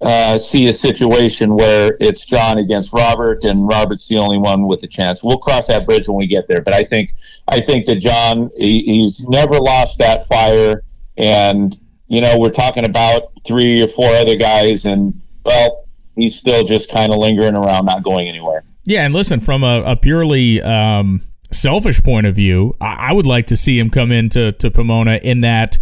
[0.00, 4.82] uh, see a situation where it's John against Robert and Robert's the only one with
[4.82, 5.22] a chance.
[5.22, 6.62] We'll cross that bridge when we get there.
[6.62, 7.14] But I think
[7.48, 10.82] I think that John he, he's never lost that fire,
[11.16, 15.84] and you know we're talking about three or four other guys, and well,
[16.16, 18.64] he's still just kind of lingering around, not going anywhere.
[18.84, 23.46] Yeah, and listen, from a, a purely um, selfish point of view, I, would like
[23.46, 25.76] to see him come into to Pomona in that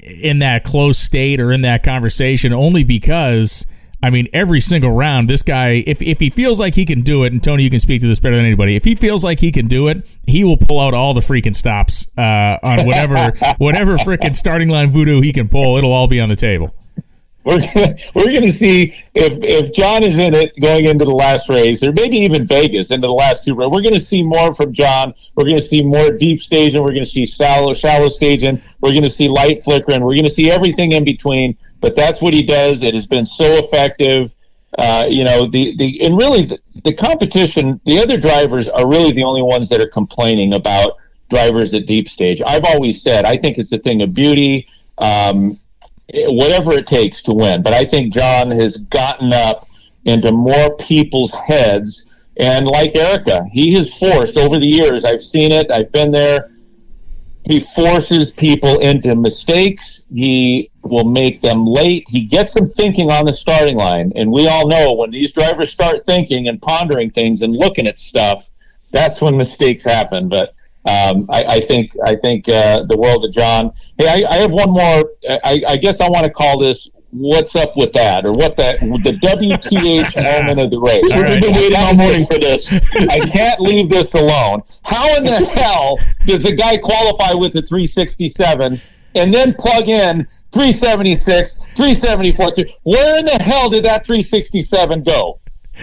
[0.00, 3.66] in that close state or in that conversation, only because
[4.02, 7.24] I mean every single round, this guy, if if he feels like he can do
[7.24, 8.76] it, and Tony, you can speak to this better than anybody.
[8.76, 11.54] If he feels like he can do it, he will pull out all the freaking
[11.54, 15.76] stops uh, on whatever whatever freaking starting line voodoo he can pull.
[15.76, 16.74] It'll all be on the table.
[17.44, 21.14] We're gonna, we're going to see if if John is in it going into the
[21.14, 23.54] last race, or maybe even Vegas into the last two.
[23.54, 25.14] We're going to see more from John.
[25.34, 26.80] We're going to see more deep staging.
[26.82, 28.60] We're going to see shallow shallow staging.
[28.80, 30.02] We're going to see light flickering.
[30.02, 31.56] We're going to see everything in between.
[31.80, 32.82] But that's what he does.
[32.82, 34.30] It has been so effective.
[34.78, 37.80] Uh, you know the the and really the, the competition.
[37.84, 40.96] The other drivers are really the only ones that are complaining about
[41.28, 42.40] drivers at deep stage.
[42.46, 44.68] I've always said I think it's a thing of beauty.
[44.98, 45.58] Um,
[46.08, 47.62] whatever it takes to win.
[47.62, 49.66] But I think John has gotten up
[50.04, 52.28] into more people's heads.
[52.38, 56.50] And like Erica, he has forced over the years, I've seen it, I've been there.
[57.44, 60.06] He forces people into mistakes.
[60.12, 62.04] He will make them late.
[62.08, 64.12] He gets them thinking on the starting line.
[64.14, 67.98] And we all know when these drivers start thinking and pondering things and looking at
[67.98, 68.48] stuff,
[68.92, 70.28] that's when mistakes happen.
[70.28, 73.72] But um, I, I think I think uh, the world of John.
[73.98, 75.12] Hey, I, I have one more.
[75.28, 78.80] I, I guess I want to call this "What's up with that?" or what that
[78.80, 81.08] the WTH moment of the race.
[81.12, 81.34] All right.
[81.34, 82.72] We've been waiting all morning for this.
[83.08, 84.62] I can't leave this alone.
[84.82, 88.80] How in the hell does a guy qualify with a 367
[89.14, 92.52] and then plug in 376, 374?
[92.82, 95.38] Where in the hell did that 367 go?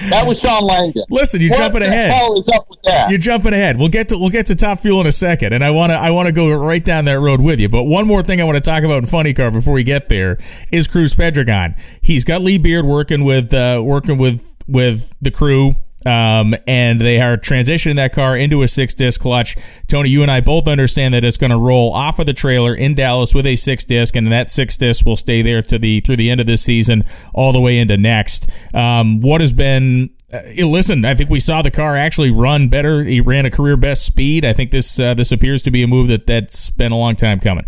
[0.09, 1.03] That was Shawn Langdon.
[1.09, 2.11] Listen, you're what jumping the ahead.
[2.13, 3.09] hell is up with that?
[3.09, 3.77] You're jumping ahead.
[3.77, 5.97] We'll get to we'll get to top fuel in a second, and I want to
[5.97, 7.69] I want to go right down that road with you.
[7.69, 10.07] But one more thing I want to talk about in Funny Car before we get
[10.07, 10.37] there
[10.71, 11.79] is Cruz Pedregon.
[12.01, 15.73] He's got Lee Beard working with uh, working with with the crew.
[16.05, 19.57] Um, and they are transitioning that car into a six disc clutch.
[19.87, 22.73] Tony, you and I both understand that it's going to roll off of the trailer
[22.73, 25.99] in Dallas with a six disc, and that six disc will stay there to the
[25.99, 28.49] through the end of this season, all the way into next.
[28.73, 33.03] Um, what has been uh, listen, I think we saw the car actually run better.
[33.03, 34.45] He ran a career best speed.
[34.45, 37.15] I think this uh, this appears to be a move that that's been a long
[37.15, 37.65] time coming.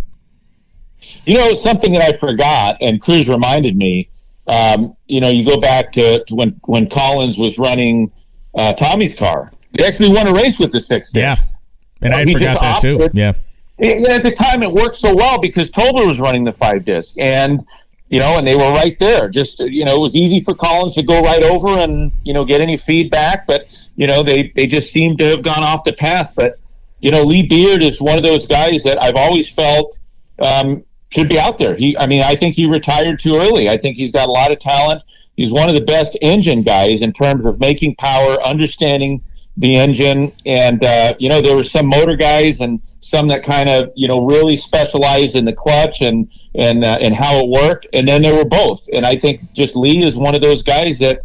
[1.25, 4.09] You know, something that I forgot, and Cruz reminded me.
[4.47, 8.11] Um, you know, you go back to, to when when Collins was running
[8.55, 9.51] uh, Tommy's car.
[9.73, 11.11] They actually won a race with the six.
[11.13, 11.35] Yeah,
[12.01, 13.09] and I forgot that too.
[13.13, 13.33] Yeah,
[13.79, 17.65] at the time, it worked so well because Tolber was running the five disc, and
[18.09, 19.29] you know, and they were right there.
[19.29, 22.45] Just you know, it was easy for Collins to go right over and you know
[22.45, 25.93] get any feedback, but you know, they they just seemed to have gone off the
[25.93, 26.33] path.
[26.35, 26.55] But
[26.99, 29.99] you know, Lee Beard is one of those guys that I've always felt
[30.39, 31.75] um, should be out there.
[31.75, 33.69] He, I mean, I think he retired too early.
[33.69, 35.03] I think he's got a lot of talent.
[35.41, 39.21] He's one of the best engine guys in terms of making power, understanding
[39.57, 43.69] the engine, and uh, you know, there were some motor guys and some that kind
[43.69, 46.17] of you know really specialized in the clutch and
[46.55, 48.81] and uh, and how it worked, and then there were both.
[48.95, 51.17] And I think just Lee is one of those guys that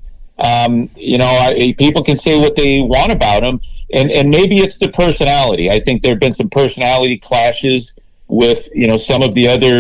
[0.55, 3.57] Um, you know, I, people can say what they want about him,
[3.99, 5.67] and and maybe it's the personality.
[5.77, 7.95] I think there have been some personality clashes
[8.29, 9.75] with you know some of the other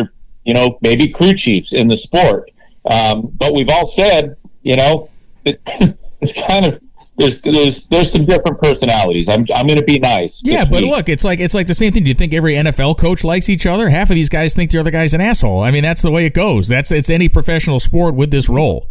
[0.49, 2.43] you know maybe crew chiefs in the sport.
[2.91, 5.09] Um, but we've all said, you know,
[5.45, 5.61] it,
[6.21, 6.81] it's kind of
[7.19, 9.29] there's there's there's some different personalities.
[9.29, 10.41] I'm I'm going to be nice.
[10.45, 10.91] Yeah, but week.
[10.91, 12.03] look, it's like it's like the same thing.
[12.03, 13.89] Do you think every NFL coach likes each other?
[13.89, 15.61] Half of these guys think the other guy's an asshole.
[15.61, 16.69] I mean, that's the way it goes.
[16.69, 18.87] That's it's any professional sport with this role.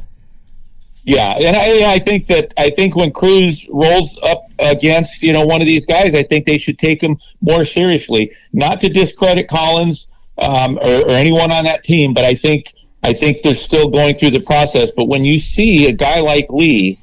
[1.04, 5.46] Yeah, and I, I think that I think when Cruz rolls up against you know
[5.46, 8.32] one of these guys, I think they should take him more seriously.
[8.54, 10.08] Not to discredit Collins
[10.39, 12.74] um, or, or anyone on that team, but I think
[13.06, 14.89] I think they're still going through the process.
[14.97, 16.99] But when you see a guy like Lee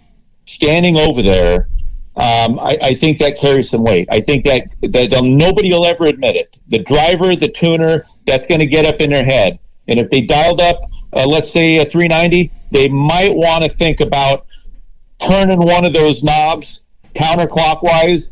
[0.47, 1.69] standing over there,
[2.17, 4.09] um, I, I, think that carries some weight.
[4.11, 6.59] I think that that nobody will ever admit it.
[6.69, 9.61] The driver, the tuner, that's going to get up in their head.
[9.87, 10.83] And if they dialed up,
[11.15, 14.47] uh, let's say a 390, they might want to think about
[15.21, 16.85] turning one of those knobs
[17.15, 18.31] counterclockwise,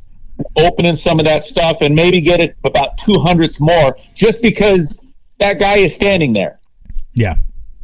[0.57, 4.95] opening some of that stuff, and maybe get it about two hundredths more, just because
[5.39, 6.59] that guy is standing there.
[7.15, 7.37] Yeah,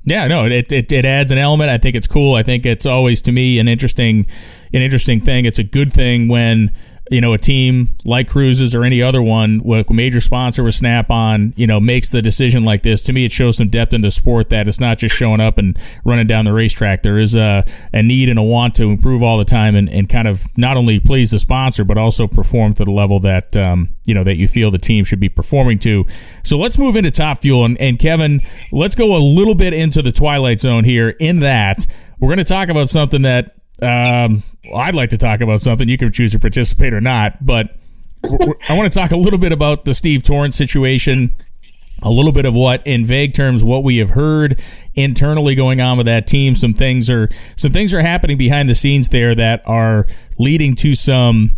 [0.06, 1.68] yeah, no, it, it, it adds an element.
[1.68, 2.36] I think it's cool.
[2.36, 4.26] I think it's always to me an interesting
[4.72, 5.44] an interesting thing.
[5.44, 6.70] It's a good thing when
[7.10, 11.08] you know, a team like Cruz's or any other one, a major sponsor with Snap
[11.10, 14.00] on, you know, makes the decision like this, to me, it shows some depth in
[14.00, 17.02] the sport that it's not just showing up and running down the racetrack.
[17.02, 20.08] There is a, a need and a want to improve all the time and, and
[20.08, 23.94] kind of not only please the sponsor, but also perform to the level that, um,
[24.04, 26.04] you know, that you feel the team should be performing to.
[26.42, 27.64] So let's move into Top Fuel.
[27.64, 28.40] And, and Kevin,
[28.72, 31.86] let's go a little bit into the twilight zone here in that
[32.18, 34.42] we're going to talk about something that um,
[34.74, 35.88] I'd like to talk about something.
[35.88, 37.76] You can choose to participate or not, but
[38.24, 41.36] I want to talk a little bit about the Steve Torrence situation.
[42.02, 44.60] A little bit of what, in vague terms, what we have heard
[44.94, 46.54] internally going on with that team.
[46.54, 50.06] Some things are some things are happening behind the scenes there that are
[50.38, 51.52] leading to some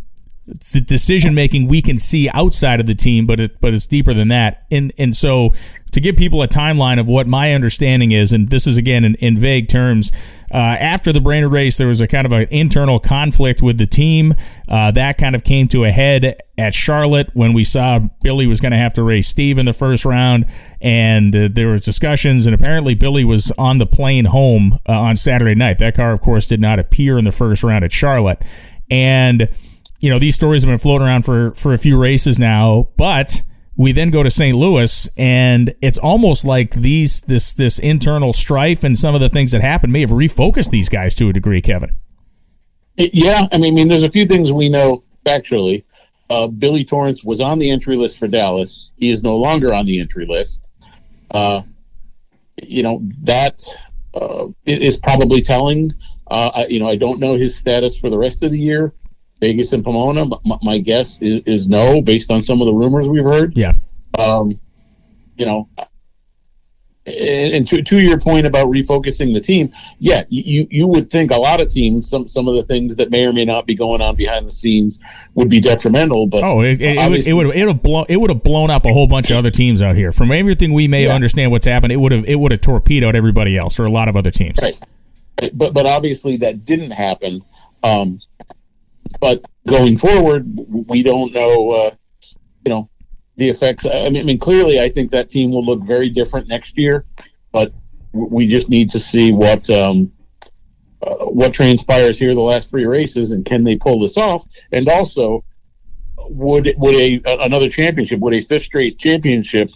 [0.87, 4.29] decision making we can see outside of the team, but it, but it's deeper than
[4.29, 4.64] that.
[4.71, 5.55] And and so
[5.93, 9.14] to give people a timeline of what my understanding is, and this is again in,
[9.16, 10.11] in vague terms.
[10.51, 13.86] Uh, after the Brainerd race, there was a kind of an internal conflict with the
[13.86, 14.34] team.
[14.66, 18.61] Uh, that kind of came to a head at Charlotte when we saw Billy was
[18.61, 20.47] going to have to race Steve in the first round,
[20.80, 22.47] and uh, there was discussions.
[22.47, 25.78] And apparently, Billy was on the plane home uh, on Saturday night.
[25.78, 28.43] That car, of course, did not appear in the first round at Charlotte,
[28.91, 29.49] and
[30.01, 33.43] you know these stories have been floating around for for a few races now, but
[33.79, 34.59] we then go to St.
[34.59, 39.53] Louis, and it's almost like these this this internal strife and some of the things
[39.53, 41.62] that happened may have refocused these guys to a degree.
[41.62, 41.91] Kevin.
[42.97, 45.85] Yeah, I mean, I mean, there's a few things we know factually.
[46.29, 48.91] Uh, Billy Torrence was on the entry list for Dallas.
[48.97, 50.61] He is no longer on the entry list.
[51.31, 51.62] Uh,
[52.61, 53.62] you know that
[54.12, 55.95] uh, is probably telling.
[56.29, 58.93] Uh, I, you know, I don't know his status for the rest of the year.
[59.41, 60.24] Vegas and Pomona?
[60.24, 63.57] My, my guess is, is, no, based on some of the rumors we've heard.
[63.57, 63.72] Yeah.
[64.18, 64.53] Um,
[65.36, 65.68] you know,
[67.16, 71.39] and to, to your point about refocusing the team, yeah, you, you would think a
[71.39, 74.01] lot of teams, some some of the things that may or may not be going
[74.01, 75.01] on behind the scenes
[75.34, 76.26] would be detrimental.
[76.26, 78.70] But oh, it, it, it would it would it would blown it would have blown
[78.70, 80.12] up a whole bunch of other teams out here.
[80.12, 81.14] From everything we may yeah.
[81.14, 84.09] understand what's happened, it would have it would have torpedoed everybody else or a lot
[84.09, 84.59] of other teams.
[84.62, 84.78] Right.
[85.55, 87.43] But but obviously that didn't happen.
[87.82, 88.20] Um,
[89.21, 90.47] but going forward,
[90.89, 91.71] we don't know.
[91.71, 91.91] Uh,
[92.65, 92.91] you know,
[93.37, 93.87] the effects.
[93.87, 97.05] I mean, I mean, clearly, I think that team will look very different next year.
[97.53, 97.73] But
[98.13, 100.13] we just need to see what um,
[101.03, 104.45] uh, what transpires here the last three races, and can they pull this off?
[104.73, 105.45] And also,
[106.17, 109.71] would would a another championship, would a fifth straight championship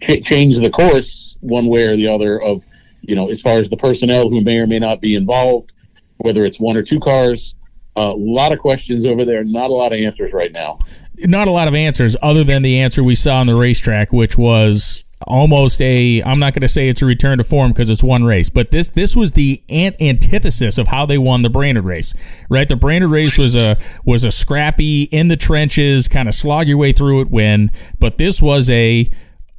[0.00, 2.62] ch- change the course one way or the other of
[3.02, 5.72] you know as far as the personnel who may or may not be involved,
[6.18, 7.56] whether it's one or two cars
[7.96, 10.78] a lot of questions over there, not a lot of answers right now.
[11.18, 14.36] Not a lot of answers, other than the answer we saw on the racetrack, which
[14.36, 16.22] was almost a.
[16.24, 18.72] I'm not going to say it's a return to form because it's one race, but
[18.72, 22.14] this this was the ant- antithesis of how they won the Brainerd race.
[22.50, 26.66] Right, the Brainerd race was a was a scrappy in the trenches, kind of slog
[26.66, 27.70] your way through it win,
[28.00, 29.08] but this was a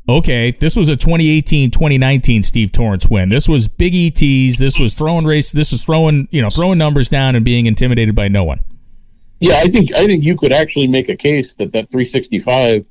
[0.07, 3.29] okay, this was a 2018 2019 Steve Torrence win.
[3.29, 4.57] This was big ETs.
[4.57, 5.51] This was throwing race.
[5.51, 8.59] This was throwing, you know, throwing numbers down and being intimidated by no one.
[9.39, 12.85] Yeah, I think I think you could actually make a case that that 365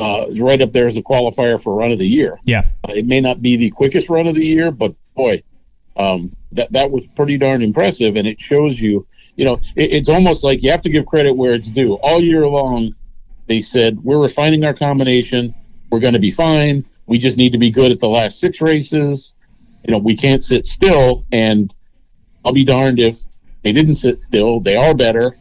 [0.00, 2.38] uh, is right up there as a qualifier for run of the year.
[2.44, 5.42] Yeah, uh, it may not be the quickest run of the year, but boy,
[5.96, 9.06] um, that that was pretty darn impressive, and it shows you.
[9.36, 11.94] You know, it, it's almost like you have to give credit where it's due.
[12.02, 12.94] All year long,
[13.46, 15.54] they said we're refining our combination
[15.90, 16.84] we're going to be fine.
[17.06, 19.34] We just need to be good at the last six races.
[19.86, 21.24] You know, we can't sit still.
[21.32, 21.74] And
[22.44, 23.20] I'll be darned if
[23.62, 24.60] they didn't sit still.
[24.60, 25.36] They are better,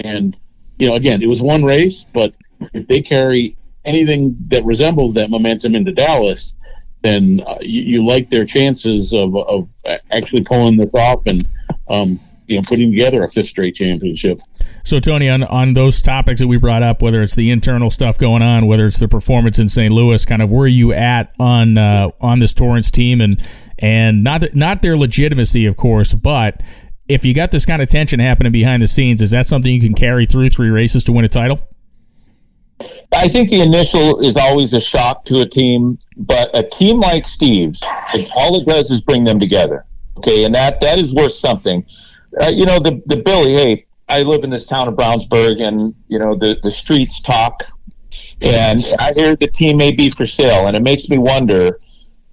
[0.00, 0.36] and
[0.78, 2.34] you know, again, it was one race, but
[2.74, 6.54] if they carry anything that resembles that momentum into Dallas,
[7.02, 9.68] then uh, you, you, like their chances of, of
[10.10, 11.46] actually pulling this off and
[11.88, 12.20] um,
[12.52, 14.40] you know putting together a fifth straight championship.
[14.84, 18.18] So Tony, on on those topics that we brought up, whether it's the internal stuff
[18.18, 19.92] going on, whether it's the performance in St.
[19.92, 23.42] Louis, kind of where are you at on uh, on this Torrence team, and
[23.78, 26.62] and not not their legitimacy, of course, but
[27.08, 29.80] if you got this kind of tension happening behind the scenes, is that something you
[29.80, 31.60] can carry through three races to win a title?
[33.14, 37.26] I think the initial is always a shock to a team, but a team like
[37.26, 37.82] Steve's,
[38.34, 39.84] all it does is bring them together.
[40.16, 41.84] Okay, and that that is worth something.
[42.40, 43.54] Uh, you know, the the Billy.
[43.54, 47.64] Hey, I live in this town of Brownsburg, and you know the the streets talk,
[48.40, 51.80] and I hear the team may be for sale, and it makes me wonder.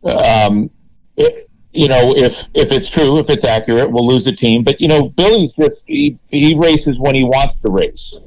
[0.04, 0.70] Um,
[1.18, 4.64] if, you know, if if it's true, if it's accurate, we'll lose the team.
[4.64, 8.20] But you know, Billy's just he, he races when he wants to race,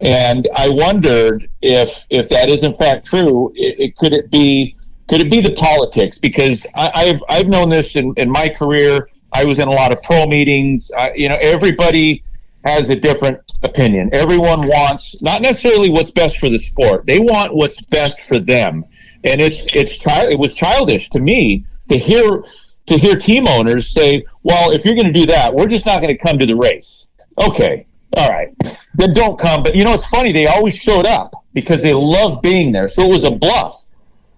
[0.00, 4.76] and I wondered if if that is in fact true, it, it could it be
[5.08, 6.18] could it be the politics?
[6.18, 9.08] Because I, have I've known this in, in my career.
[9.36, 10.90] I was in a lot of pro meetings.
[11.14, 12.24] You know, everybody
[12.64, 14.08] has a different opinion.
[14.14, 17.04] Everyone wants not necessarily what's best for the sport.
[17.06, 18.86] They want what's best for them,
[19.24, 22.44] and it's it's it was childish to me to hear
[22.86, 26.00] to hear team owners say, "Well, if you're going to do that, we're just not
[26.00, 27.08] going to come to the race."
[27.46, 28.54] Okay, all right,
[28.94, 29.62] then don't come.
[29.62, 32.88] But you know, it's funny; they always showed up because they love being there.
[32.88, 33.84] So it was a bluff.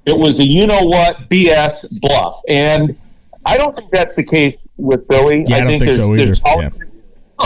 [0.07, 2.99] It was a you know what BS bluff, and
[3.47, 5.45] I don't think that's the case with Billy.
[5.47, 6.35] Yeah, I, I think, think so either.
[6.57, 6.71] Yeah.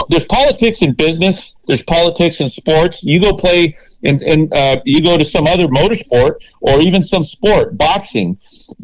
[0.09, 1.55] There's politics in business.
[1.67, 3.03] There's politics in sports.
[3.03, 7.23] You go play and and uh, you go to some other motorsport or even some
[7.23, 8.37] sport, boxing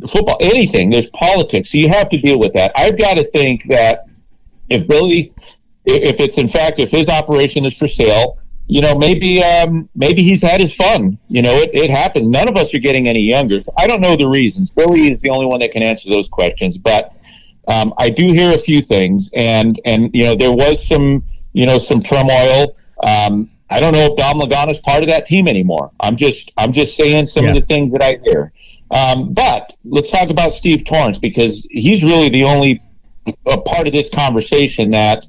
[0.08, 0.89] football, anything.
[0.89, 2.72] There's politics, so you have to deal with that.
[2.76, 4.06] I've got to think that
[4.70, 5.34] if Billy,
[5.86, 8.38] if it's in fact, if his operation is for sale,
[8.68, 11.18] you know, maybe um, maybe he's had his fun.
[11.28, 12.30] You know, it, it happens.
[12.30, 13.62] None of us are getting any younger.
[13.78, 14.70] I don't know the reasons.
[14.70, 17.16] Billy is the only one that can answer those questions, but
[17.70, 21.65] um, I do hear a few things, and and you know, there was some you
[21.65, 22.76] know some turmoil.
[23.05, 25.91] Um, I don't know if Dom Lagana is part of that team anymore.
[25.99, 27.51] I'm just I'm just saying some yeah.
[27.51, 28.51] of the things that I hear.
[28.91, 32.82] Um, but let's talk about Steve Torrence because he's really the only
[33.45, 35.28] part of this conversation that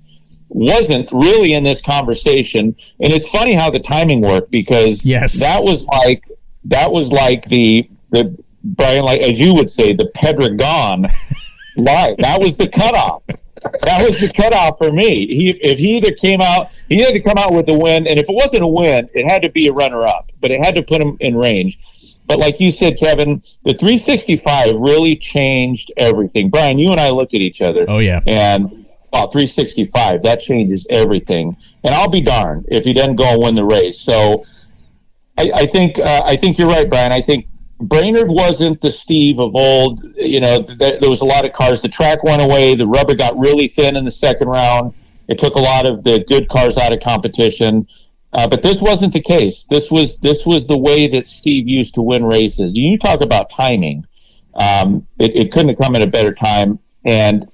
[0.49, 2.75] wasn't really in this conversation.
[3.01, 5.39] And it's funny how the timing worked because yes.
[5.41, 6.25] that was like
[6.65, 11.07] that was like the the Brian, like as you would say, the Pedregon
[11.81, 12.15] lie.
[12.19, 13.23] That was the cutoff.
[13.27, 15.27] That was the cutoff for me.
[15.27, 18.19] He if he either came out, he had to come out with a win, and
[18.19, 20.33] if it wasn't a win, it had to be a runner up.
[20.41, 21.79] But it had to put him in range.
[22.27, 26.49] But like you said, Kevin, the 365 really changed everything.
[26.49, 27.85] Brian, you and I looked at each other.
[27.89, 31.57] Oh yeah, and oh, 365 that changes everything.
[31.85, 34.01] And I'll be darned if he doesn't go and win the race.
[34.01, 34.45] So
[35.37, 37.13] I, I think uh, I think you're right, Brian.
[37.13, 37.47] I think
[37.81, 40.05] Brainerd wasn't the Steve of old.
[40.17, 41.81] You know, th- there was a lot of cars.
[41.81, 42.75] The track went away.
[42.75, 44.95] The rubber got really thin in the second round.
[45.29, 47.87] It took a lot of the good cars out of competition.
[48.33, 49.65] Uh, but this wasn't the case.
[49.65, 52.77] This was this was the way that Steve used to win races.
[52.77, 54.07] You talk about timing.
[54.55, 56.79] Um, it, it couldn't have come at a better time.
[57.05, 57.45] And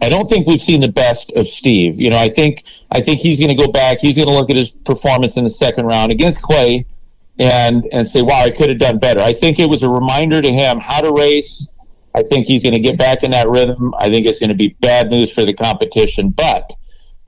[0.00, 2.00] I don't think we've seen the best of Steve.
[2.00, 3.98] You know, I think I think he's going to go back.
[3.98, 6.86] He's going to look at his performance in the second round against Clay,
[7.38, 10.40] and and say, "Wow, I could have done better." I think it was a reminder
[10.40, 11.68] to him how to race.
[12.14, 13.94] I think he's going to get back in that rhythm.
[13.98, 16.72] I think it's going to be bad news for the competition, but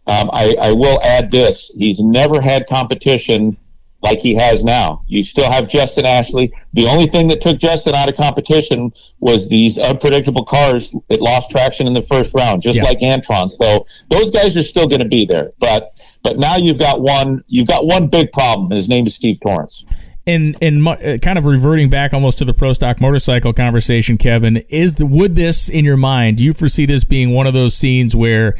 [0.07, 3.57] um, I, I will add this: he's never had competition
[4.03, 5.03] like he has now.
[5.07, 6.53] You still have Justin Ashley.
[6.73, 11.51] The only thing that took Justin out of competition was these unpredictable cars that lost
[11.51, 12.85] traction in the first round, just yeah.
[12.85, 13.51] like Antron.
[13.51, 15.51] So those guys are still going to be there.
[15.59, 15.91] But
[16.23, 18.71] but now you've got one you've got one big problem.
[18.71, 19.85] His name is Steve Torrence.
[20.27, 24.59] And and uh, kind of reverting back almost to the pro stock motorcycle conversation, Kevin,
[24.69, 26.37] is the would this in your mind?
[26.37, 28.55] Do you foresee this being one of those scenes where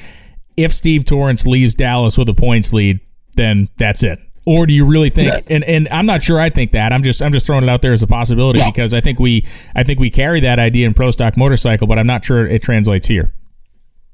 [0.59, 3.01] if Steve Torrence leaves Dallas with a points lead,
[3.37, 4.19] then that's it.
[4.45, 5.33] Or do you really think?
[5.33, 5.55] Yeah.
[5.55, 6.41] And and I'm not sure.
[6.41, 8.71] I think that I'm just I'm just throwing it out there as a possibility yeah.
[8.71, 9.45] because I think we
[9.77, 12.63] I think we carry that idea in pro stock motorcycle, but I'm not sure it
[12.63, 13.33] translates here.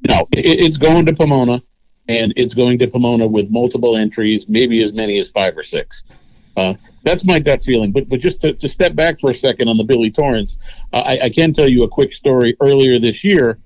[0.07, 1.63] No, it's going to Pomona,
[2.09, 6.31] and it's going to Pomona with multiple entries, maybe as many as five or six.
[6.57, 7.91] Uh, that's my gut feeling.
[7.93, 10.59] But but just to, to, step back for a second on the Billy Torrence,
[10.93, 12.57] uh, I, I, can tell you a quick story.
[12.61, 13.59] Earlier this year,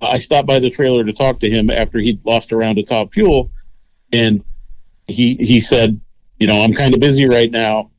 [0.00, 2.86] I stopped by the trailer to talk to him after he'd lost a round of
[2.86, 3.50] top fuel,
[4.12, 4.44] and
[5.06, 6.00] he he said,
[6.38, 7.90] you know, I'm kind of busy right now,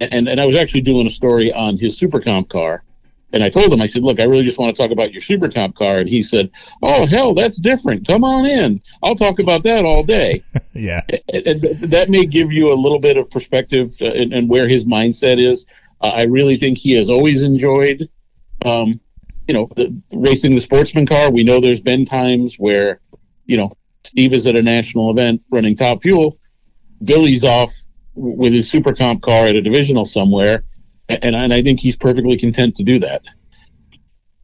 [0.00, 2.82] and and I was actually doing a story on his super comp car,
[3.32, 5.22] and I told him, I said, look, I really just want to talk about your
[5.22, 5.98] super comp car.
[5.98, 6.50] And he said,
[6.82, 8.06] oh, hell, that's different.
[8.06, 8.80] Come on in.
[9.02, 10.42] I'll talk about that all day.
[10.74, 11.02] yeah.
[11.32, 14.84] And, that may give you a little bit of perspective uh, and, and where his
[14.84, 15.66] mindset is.
[16.00, 18.08] Uh, I really think he has always enjoyed,
[18.64, 18.92] um,
[19.46, 21.30] you know, the, racing the sportsman car.
[21.30, 23.00] We know there's been times where,
[23.46, 23.72] you know,
[24.04, 26.38] Steve is at a national event running top fuel.
[27.04, 27.72] Billy's off
[28.14, 30.64] with his super comp car at a divisional somewhere
[31.10, 33.22] and, and I think he's perfectly content to do that.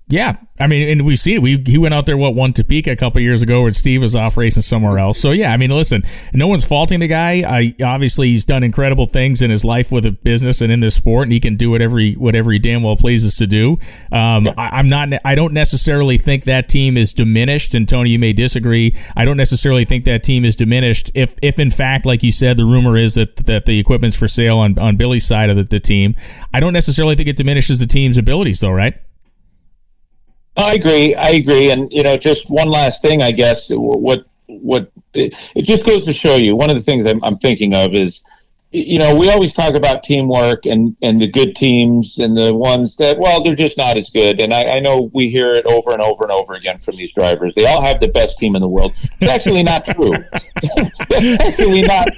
[0.09, 1.43] Yeah, I mean, and we see it.
[1.43, 4.15] We he went out there what won Topeka a couple years ago, where Steve was
[4.15, 5.19] off racing somewhere else.
[5.19, 7.43] So yeah, I mean, listen, no one's faulting the guy.
[7.45, 10.95] I obviously he's done incredible things in his life with a business and in this
[10.95, 13.79] sport, and he can do whatever he whatever he damn well pleases to do.
[14.13, 15.09] Um, I, I'm not.
[15.25, 17.75] I don't necessarily think that team is diminished.
[17.75, 18.95] And Tony, you may disagree.
[19.17, 21.11] I don't necessarily think that team is diminished.
[21.17, 24.29] If if in fact, like you said, the rumor is that that the equipment's for
[24.29, 26.15] sale on on Billy's side of the, the team.
[26.55, 28.95] I don't necessarily think it diminishes the team's abilities, though, right?
[30.57, 31.15] I agree.
[31.15, 31.71] I agree.
[31.71, 33.69] And you know, just one last thing, I guess.
[33.71, 36.57] What what it, just goes to show you.
[36.57, 38.23] One of the things I'm, I'm thinking of is,
[38.71, 42.97] you know, we always talk about teamwork and and the good teams and the ones
[42.97, 44.43] that well, they're just not as good.
[44.43, 47.13] And I, I know we hear it over and over and over again from these
[47.13, 47.53] drivers.
[47.57, 48.93] They all have the best team in the world.
[49.21, 50.13] It's actually not true.
[50.63, 52.09] it's actually not.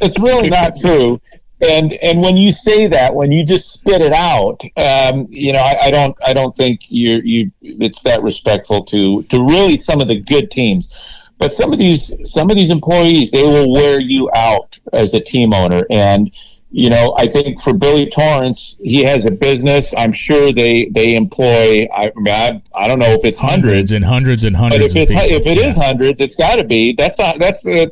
[0.00, 1.20] It's really not true
[1.60, 5.60] and and when you say that, when you just spit it out, um, you know,
[5.60, 10.00] I, I, don't I don't think you you it's that respectful to to really some
[10.00, 11.22] of the good teams.
[11.38, 15.20] But some of these some of these employees, they will wear you out as a
[15.20, 15.82] team owner.
[15.90, 16.30] And
[16.70, 19.94] you know, I think for Billy Torrence, he has a business.
[19.96, 21.88] I'm sure they they employ.
[21.94, 24.92] I mean, I, I don't know if it's hundreds, hundreds and hundreds and hundreds.
[24.92, 25.68] But if it's if it yeah.
[25.68, 26.92] is hundreds, it's got to be.
[26.92, 27.86] That's not that's uh,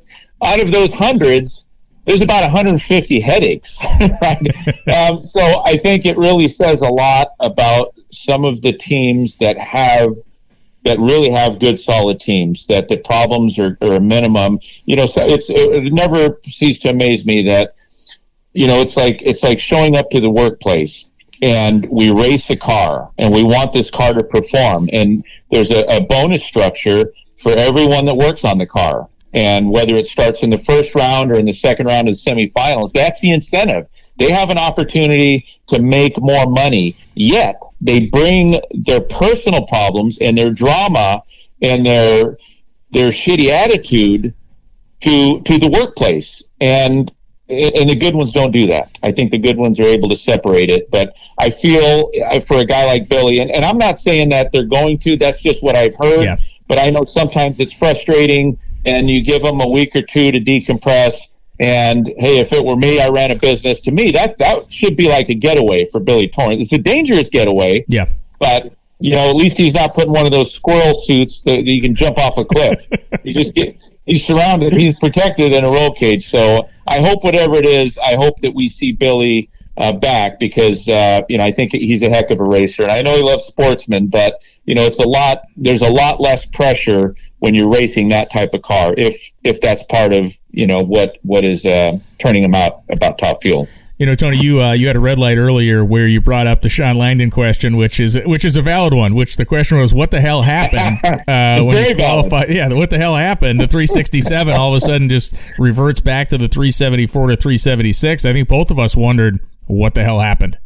[0.44, 1.63] out of those hundreds
[2.04, 3.78] there's about 150 headaches.
[4.22, 4.38] right?
[4.94, 9.58] um, so I think it really says a lot about some of the teams that
[9.58, 10.14] have
[10.84, 15.06] that really have good solid teams that the problems are, are a minimum you know
[15.06, 17.74] so it's it, never ceased to amaze me that
[18.52, 21.10] you know it's like it's like showing up to the workplace
[21.42, 25.84] and we race a car and we want this car to perform and there's a,
[25.96, 30.50] a bonus structure for everyone that works on the car and whether it starts in
[30.50, 33.88] the first round or in the second round of the semifinals, that's the incentive.
[34.18, 40.38] They have an opportunity to make more money, yet they bring their personal problems and
[40.38, 41.22] their drama
[41.60, 42.38] and their
[42.92, 44.32] their shitty attitude
[45.00, 46.44] to to the workplace.
[46.60, 47.10] And
[47.48, 48.96] and the good ones don't do that.
[49.02, 50.90] I think the good ones are able to separate it.
[50.90, 52.10] But I feel
[52.46, 55.16] for a guy like Billy, and, and I'm not saying that they're going to.
[55.16, 56.24] That's just what I've heard.
[56.24, 56.36] Yeah.
[56.68, 60.40] But I know sometimes it's frustrating and you give them a week or two to
[60.40, 61.28] decompress.
[61.60, 63.80] And hey, if it were me, I ran a business.
[63.80, 66.62] To me, that that should be like a getaway for Billy Torrence.
[66.62, 67.84] It's a dangerous getaway.
[67.88, 68.06] Yeah.
[68.40, 71.80] But you know, at least he's not putting one of those squirrel suits that you
[71.80, 72.86] can jump off a cliff.
[73.22, 73.76] he just get
[74.06, 74.74] he's surrounded.
[74.74, 76.28] He's protected in a roll cage.
[76.28, 80.88] So I hope whatever it is, I hope that we see Billy uh, back because
[80.88, 83.22] uh, you know I think he's a heck of a racer, and I know he
[83.22, 85.42] loves sportsmen, but you know it's a lot.
[85.56, 89.82] There's a lot less pressure when you're racing that type of car, if if that's
[89.84, 93.68] part of you know what what is uh, turning them out about top fuel.
[93.98, 96.62] You know, Tony, you uh, you had a red light earlier where you brought up
[96.62, 99.14] the Shawn Langdon question, which is which is a valid one.
[99.14, 102.48] Which the question was, what the hell happened uh, when you qualified?
[102.48, 103.60] Yeah, what the hell happened?
[103.60, 108.24] The 367 all of a sudden just reverts back to the 374 to 376.
[108.24, 110.56] I think both of us wondered what the hell happened.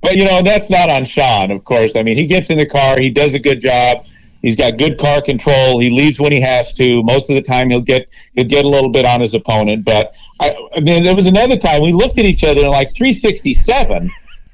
[0.00, 1.96] But you know, that's not on Shawn, of course.
[1.96, 4.06] I mean, he gets in the car, he does a good job.
[4.42, 5.78] He's got good car control.
[5.78, 7.02] He leaves when he has to.
[7.04, 9.84] Most of the time, he'll get he'll get a little bit on his opponent.
[9.84, 12.94] But I, I mean, there was another time we looked at each other and like
[12.94, 14.08] 367.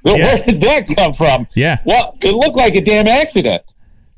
[0.04, 0.12] yeah.
[0.12, 1.46] Where did that come from?
[1.54, 1.78] Yeah.
[1.84, 3.62] Well, it looked like a damn accident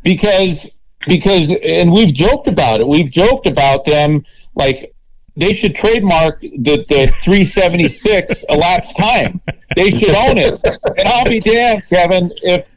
[0.02, 2.86] because because and we've joked about it.
[2.86, 4.94] We've joked about them like
[5.40, 9.40] they should trademark the, the 376 elapsed time.
[9.74, 10.60] They should own it.
[10.64, 12.68] And I'll be damned, Kevin, if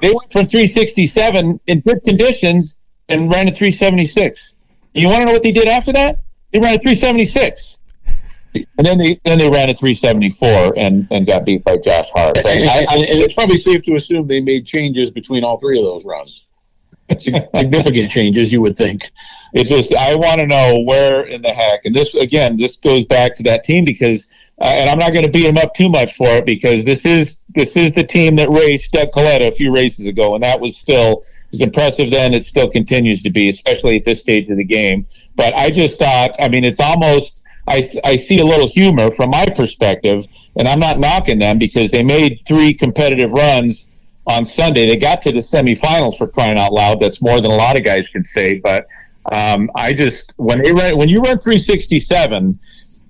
[0.00, 4.56] they went from 367 in good conditions and ran a 376.
[4.94, 6.20] You want to know what they did after that?
[6.52, 7.78] They ran a 376.
[8.54, 12.36] And then they then they ran a 374 and, and got beat by Josh Hart.
[12.36, 15.58] And, and, I, I, and it's probably safe to assume they made changes between all
[15.58, 16.44] three of those runs.
[17.20, 19.10] Significant changes, you would think.
[19.52, 23.04] It's just I want to know where in the heck, and this again, this goes
[23.04, 25.88] back to that team because, uh, and I'm not going to beat him up too
[25.88, 29.52] much for it because this is this is the team that raced Doug Kalitta a
[29.52, 32.32] few races ago, and that was still as impressive then.
[32.34, 35.06] It still continues to be, especially at this stage of the game.
[35.36, 37.40] But I just thought, I mean, it's almost.
[37.68, 41.92] I, I see a little humor from my perspective, and I'm not knocking them because
[41.92, 43.86] they made three competitive runs
[44.26, 44.86] on Sunday.
[44.86, 47.00] They got to the semifinals for crying out loud.
[47.00, 48.60] That's more than a lot of guys can say.
[48.60, 48.86] But
[49.34, 52.58] um, I just when they run when you run 367,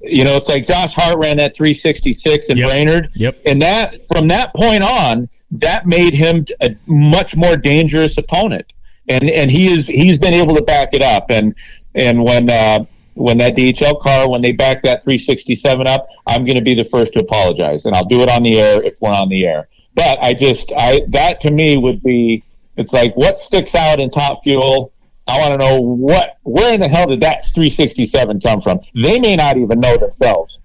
[0.02, 2.68] you know it's like Josh Hart ran that 366 in Yep.
[2.68, 3.10] Brainerd.
[3.14, 3.40] Yep.
[3.46, 8.72] And that from that point on, that made him a much more dangerous opponent.
[9.08, 11.26] And and he is he's been able to back it up.
[11.30, 11.54] And
[11.94, 12.84] and when uh,
[13.14, 16.84] when that DHL car when they back that 367 up, I'm going to be the
[16.84, 19.68] first to apologize, and I'll do it on the air if we're on the air.
[19.94, 22.42] But I just I that to me would be
[22.76, 24.92] it's like what sticks out in Top Fuel.
[25.26, 28.80] I want to know what where in the hell did that 367 come from?
[28.94, 30.58] They may not even know themselves.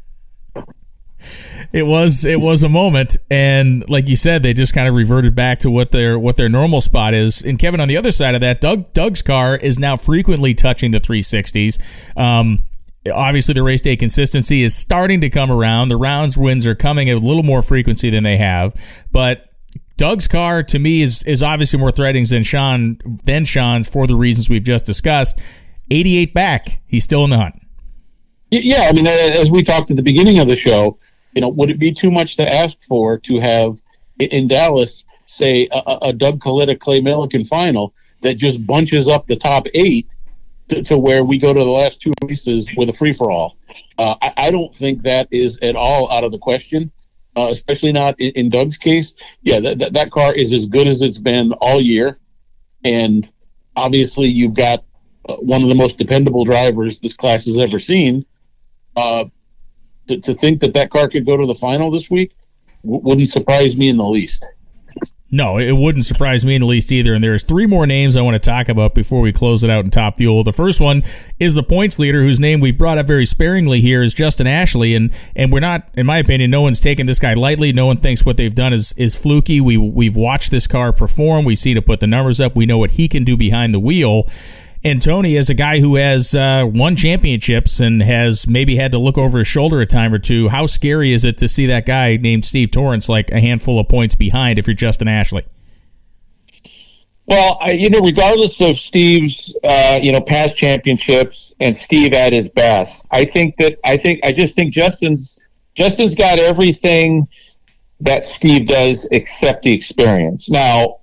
[1.74, 5.36] it was it was a moment and like you said they just kind of reverted
[5.36, 8.36] back to what their what their normal spot is and kevin on the other side
[8.36, 12.60] of that doug doug's car is now frequently touching the 360s um
[13.14, 17.10] obviously the race day consistency is starting to come around the rounds wins are coming
[17.10, 18.74] at a little more frequency than they have
[19.12, 19.44] but
[19.98, 24.16] Doug's car to me is is obviously more threatening than Shawn than Shawn's for the
[24.16, 25.42] reasons we've just discussed.
[25.90, 27.56] 88 back, he's still in the hunt.
[28.52, 31.00] Yeah, I mean, as we talked at the beginning of the show,
[31.34, 33.82] you know, would it be too much to ask for to have
[34.20, 39.36] in Dallas, say, a, a- Doug Kalitta Clay Millican final that just bunches up the
[39.36, 40.08] top eight
[40.70, 43.58] to, to where we go to the last two races with a free for all?
[43.98, 46.92] Uh, I, I don't think that is at all out of the question,
[47.36, 49.16] uh, especially not in, in Doug's case.
[49.42, 52.20] Yeah, that, that, that car is as good as it's been all year.
[52.84, 53.30] And
[53.76, 54.84] obviously, you've got
[55.28, 58.26] uh, one of the most dependable drivers this class has ever seen.
[58.96, 59.26] Uh,
[60.08, 62.36] to, to think that that car could go to the final this week
[62.84, 64.46] w- wouldn't surprise me in the least.
[65.30, 67.14] No, it wouldn't surprise me in the least either.
[67.14, 69.84] And there's three more names I want to talk about before we close it out
[69.84, 70.46] in top fuel.
[70.46, 71.04] The first one
[71.38, 74.96] is the points leader, whose name we've brought up very sparingly here, is Justin Ashley.
[74.96, 77.74] And and we're not, in my opinion, no one's taken this guy lightly.
[77.74, 79.60] No one thinks what they've done is is fluky.
[79.60, 81.44] We we've watched this car perform.
[81.44, 82.56] We see to put the numbers up.
[82.56, 84.28] We know what he can do behind the wheel.
[84.84, 89.00] And Tony, as a guy who has uh, won championships and has maybe had to
[89.00, 91.86] look over his shoulder a time or two, how scary is it to see that
[91.86, 95.46] guy named Steve Torrence like a handful of points behind if you're Justin Ashley?
[97.26, 102.32] Well, I, you know, regardless of Steve's, uh, you know, past championships and Steve at
[102.32, 105.40] his best, I think that I think I just think Justin's
[105.74, 107.28] Justin's got everything
[108.00, 110.50] that Steve does except the experience.
[110.50, 111.00] Now,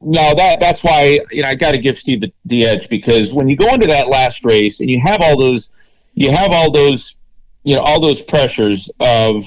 [0.00, 3.32] now that that's why you know I got to give Steve the, the edge because
[3.32, 5.72] when you go into that last race and you have all those,
[6.14, 7.16] you have all those,
[7.64, 9.44] you know, all those pressures of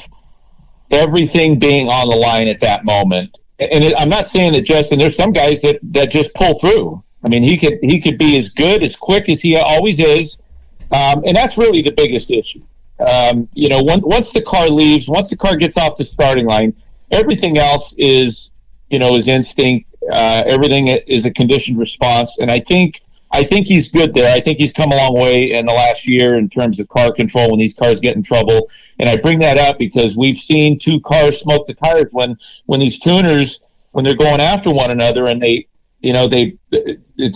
[0.92, 5.00] everything being on the line at that moment and it, I'm not saying that Justin.
[5.00, 7.04] There's some guys that that just pull through.
[7.24, 10.38] I mean, he could he could be as good as quick as he always is,
[10.92, 12.62] um, and that's really the biggest issue.
[13.00, 16.46] Um, you know, once once the car leaves, once the car gets off the starting
[16.46, 16.76] line,
[17.12, 18.52] everything else is
[18.90, 19.90] you know is instinct.
[20.12, 23.02] Uh, everything is a conditioned response, and I think
[23.32, 24.34] I think he's good there.
[24.34, 27.12] I think he's come a long way in the last year in terms of car
[27.12, 28.70] control when these cars get in trouble.
[29.00, 32.80] And I bring that up because we've seen two cars smoke the tires when when
[32.80, 35.68] these tuners when they're going after one another and they
[36.00, 36.58] you know they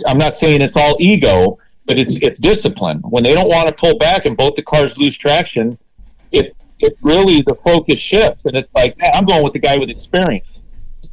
[0.06, 2.98] I'm not saying it's all ego, but it's it's discipline.
[3.00, 5.78] When they don't want to pull back and both the cars lose traction,
[6.30, 9.76] it it really the focus shifts and it's like "Man, I'm going with the guy
[9.76, 10.46] with experience.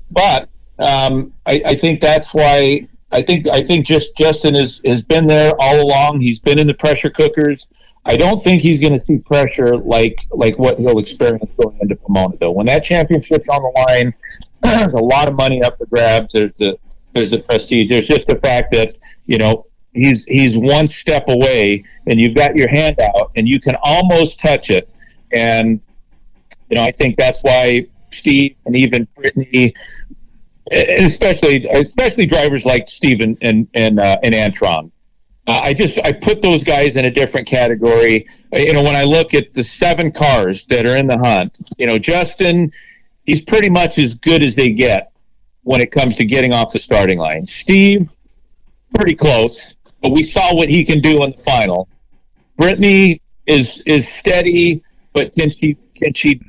[0.10, 0.49] But
[0.80, 5.27] um, I, I think that's why I think I think just Justin has has been
[5.27, 6.21] there all along.
[6.21, 7.67] He's been in the pressure cookers.
[8.05, 11.95] I don't think he's going to see pressure like like what he'll experience going into
[11.95, 12.38] Pomona.
[12.39, 14.13] Though, when that championship's on the line,
[14.80, 16.34] there's a lot of money up for grabs.
[16.34, 16.75] There's a
[17.13, 17.89] there's a prestige.
[17.89, 22.55] There's just the fact that you know he's he's one step away, and you've got
[22.55, 24.88] your hand out, and you can almost touch it.
[25.34, 25.82] And
[26.69, 29.73] you know, I think that's why Steve and even Brittany
[30.72, 34.91] especially especially drivers like Steven and and uh, and Antron.
[35.47, 38.28] Uh, I just I put those guys in a different category.
[38.53, 41.57] Uh, You know, when I look at the seven cars that are in the hunt,
[41.78, 42.72] you know, Justin,
[43.26, 45.11] he's pretty much as good as they get
[45.63, 47.47] when it comes to getting off the starting line.
[47.47, 48.09] Steve,
[48.95, 51.88] pretty close, but we saw what he can do in the final.
[52.57, 56.39] Brittany is is steady, but can she can she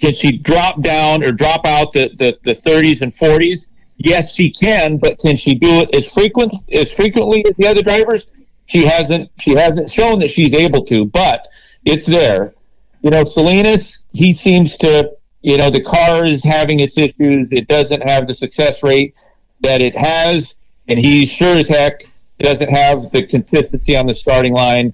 [0.00, 3.68] can she drop down or drop out the, the, the 30s and 40s?
[3.96, 7.82] Yes, she can, but can she do it as frequent as frequently as the other
[7.82, 8.28] drivers?
[8.66, 9.30] She hasn't.
[9.40, 11.48] She hasn't shown that she's able to, but
[11.84, 12.54] it's there.
[13.02, 14.04] You know, Salinas.
[14.12, 15.12] He seems to.
[15.40, 17.50] You know, the car is having its issues.
[17.52, 19.16] It doesn't have the success rate
[19.60, 20.56] that it has,
[20.88, 22.02] and he sure as heck
[22.38, 24.92] doesn't have the consistency on the starting line.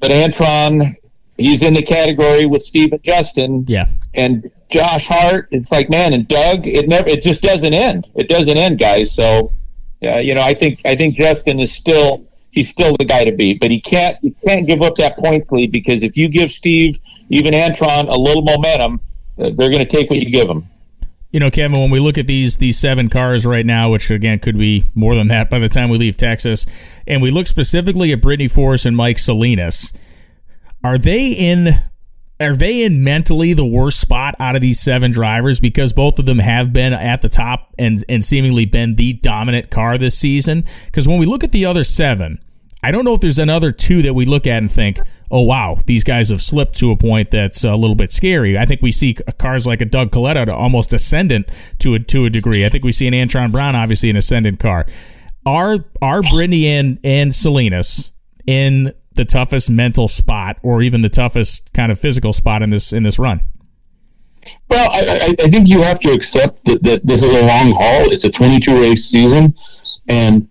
[0.00, 0.94] But Antron,
[1.36, 3.64] he's in the category with Steve and Justin.
[3.66, 3.86] Yeah.
[4.14, 8.10] And Josh Hart, it's like man, and Doug, it never, it just doesn't end.
[8.14, 9.12] It doesn't end, guys.
[9.12, 9.52] So,
[10.00, 13.34] yeah, you know, I think I think Justin is still he's still the guy to
[13.34, 16.50] beat, but he can't he can't give up that points lead because if you give
[16.50, 19.00] Steve even Antron a little momentum,
[19.38, 20.68] uh, they're going to take what you give them.
[21.32, 24.38] You know, Kevin, when we look at these these seven cars right now, which again
[24.38, 26.64] could be more than that by the time we leave Texas,
[27.08, 29.92] and we look specifically at Brittany Force and Mike Salinas,
[30.84, 31.68] are they in
[32.40, 36.26] are they in mentally the worst spot out of these seven drivers because both of
[36.26, 40.64] them have been at the top and and seemingly been the dominant car this season?
[40.84, 42.38] Because when we look at the other seven,
[42.82, 44.98] I don't know if there's another two that we look at and think,
[45.30, 48.58] oh wow, these guys have slipped to a point that's a little bit scary.
[48.58, 51.46] I think we see cars like a Doug Kalitta almost ascendant
[51.78, 52.66] to a to a degree.
[52.66, 54.84] I think we see an Antron Brown obviously an ascendant car.
[55.46, 58.12] Are are Brittany and and Salinas
[58.46, 62.92] in the toughest mental spot or even the toughest kind of physical spot in this
[62.92, 63.40] in this run?
[64.68, 68.12] Well, I, I think you have to accept that, that this is a long haul.
[68.12, 69.54] It's a 22 race season,
[70.08, 70.48] and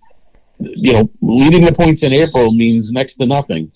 [0.58, 3.70] you know, leading the points in April means next to nothing.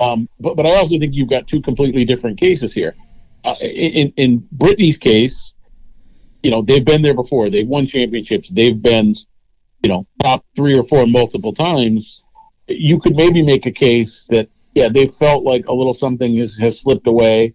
[0.00, 2.96] Um, but, but I also think you've got two completely different cases here.
[3.44, 5.54] Uh, in, in Brittany's case,
[6.42, 7.50] you know, they've been there before.
[7.50, 8.50] They've won championships.
[8.50, 9.14] They've been,
[9.82, 12.22] you know, top three or four multiple times.
[12.68, 16.56] You could maybe make a case that, yeah, they felt like a little something has,
[16.56, 17.54] has slipped away.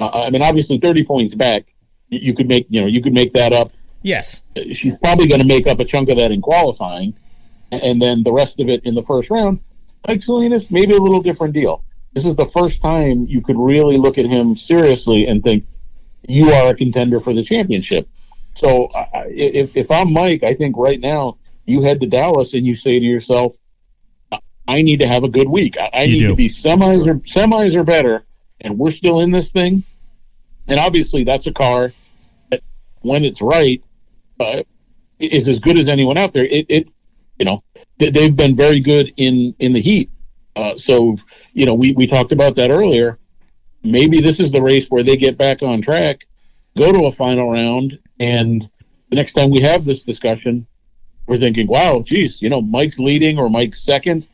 [0.00, 1.66] Uh, I mean, obviously, 30 points back,
[2.08, 3.72] you could make, you know, you could make that up.
[4.02, 4.46] Yes.
[4.72, 7.14] She's probably going to make up a chunk of that in qualifying
[7.72, 9.60] and then the rest of it in the first round.
[10.06, 11.82] Mike Salinas, maybe a little different deal.
[12.14, 15.64] This is the first time you could really look at him seriously and think
[16.28, 18.08] you are a contender for the championship.
[18.54, 18.90] So
[19.26, 21.36] if, if I'm Mike, I think right now
[21.66, 23.54] you head to Dallas and you say to yourself,
[24.68, 25.76] I need to have a good week.
[25.78, 26.28] I, I need do.
[26.28, 28.24] to be semis or semis or better,
[28.60, 29.84] and we're still in this thing.
[30.68, 31.92] And obviously, that's a car
[32.50, 32.62] that,
[33.02, 33.82] when it's right,
[34.40, 34.62] uh,
[35.18, 36.44] is as good as anyone out there.
[36.44, 36.88] It, it
[37.38, 37.62] you know,
[37.98, 40.10] they've been very good in in the heat.
[40.54, 41.16] Uh, so
[41.52, 43.18] you know, we we talked about that earlier.
[43.82, 46.26] Maybe this is the race where they get back on track,
[46.76, 48.68] go to a final round, and
[49.10, 50.66] the next time we have this discussion,
[51.26, 54.26] we're thinking, "Wow, geez, you know, Mike's leading or Mike's second.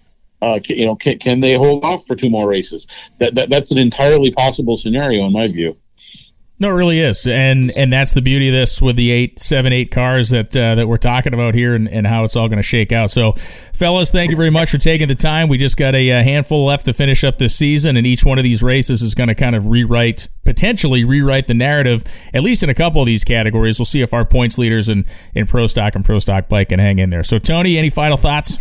[0.42, 2.86] Uh, can, you know, can, can they hold off for two more races?
[3.20, 5.76] That, that that's an entirely possible scenario in my view.
[6.62, 9.72] No, it really is, and and that's the beauty of this with the eight, seven,
[9.72, 12.58] eight cars that uh, that we're talking about here, and, and how it's all going
[12.58, 13.10] to shake out.
[13.10, 15.48] So, fellas, thank you very much for taking the time.
[15.48, 18.38] We just got a, a, handful left to finish up this season, and each one
[18.38, 22.62] of these races is going to kind of rewrite, potentially rewrite the narrative, at least
[22.62, 23.80] in a couple of these categories.
[23.80, 26.78] We'll see if our points leaders in in pro stock and pro stock bike can
[26.78, 27.24] hang in there.
[27.24, 28.58] So, Tony, any final thoughts?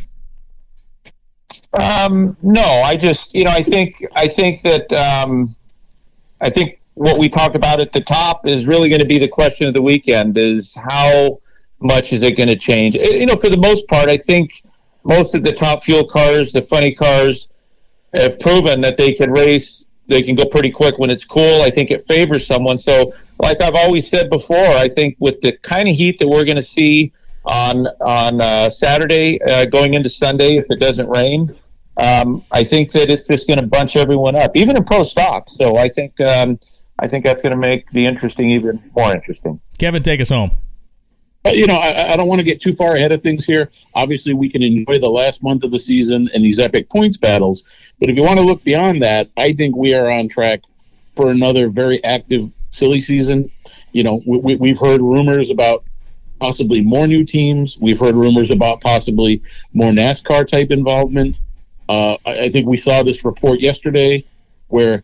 [1.74, 5.55] Um, no, I just you know I think I think that um,
[6.41, 9.28] I think what we talked about at the top is really going to be the
[9.28, 11.39] question of the weekend is how
[11.80, 12.95] much is it going to change?
[12.95, 14.61] Eh, you know, for the most part, I think
[15.03, 17.49] most of the top fuel cars, the funny cars,
[18.13, 19.86] have proven that they can race.
[20.07, 21.61] They can go pretty quick when it's cool.
[21.61, 22.78] I think it favors someone.
[22.78, 26.43] So, like I've always said before, I think with the kind of heat that we're
[26.43, 27.13] going to see
[27.45, 31.55] on on uh, Saturday uh, going into Sunday, if it doesn't rain,
[31.98, 35.50] um, I think that it's just going to bunch everyone up, even in pro stock.
[35.50, 36.60] So I think um,
[37.00, 39.60] I think that's going to make the interesting even more interesting.
[39.78, 40.52] Kevin, take us home.
[41.44, 43.72] But, you know, I, I don't want to get too far ahead of things here.
[43.96, 47.64] Obviously, we can enjoy the last month of the season and these epic points battles.
[48.00, 50.62] But if you want to look beyond that, I think we are on track
[51.16, 53.50] for another very active silly season.
[53.92, 55.84] You know, we, we, have heard rumors about
[56.39, 57.78] possibly more new teams.
[57.80, 59.42] We've heard rumors about possibly
[59.74, 61.38] more NASCAR type involvement.
[61.92, 64.24] Uh, I, think we saw this report yesterday
[64.70, 65.04] where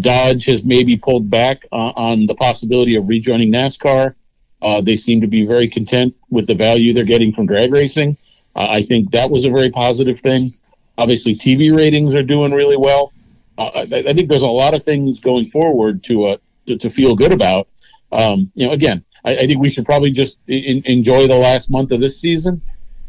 [0.00, 4.14] Dodge has maybe pulled back uh, on the possibility of rejoining NASCAR.
[4.62, 8.16] Uh, they seem to be very content with the value they're getting from drag racing.
[8.56, 10.54] I think that was a very positive thing.
[10.96, 13.12] Obviously, TV ratings are doing really well.
[13.58, 16.88] Uh, I, I, think there's a lot of things going forward to uh, to, to,
[16.88, 17.68] feel good about.
[18.10, 21.70] Um, you know, again, I, I, think we should probably just in, enjoy the last
[21.70, 22.62] month of this season,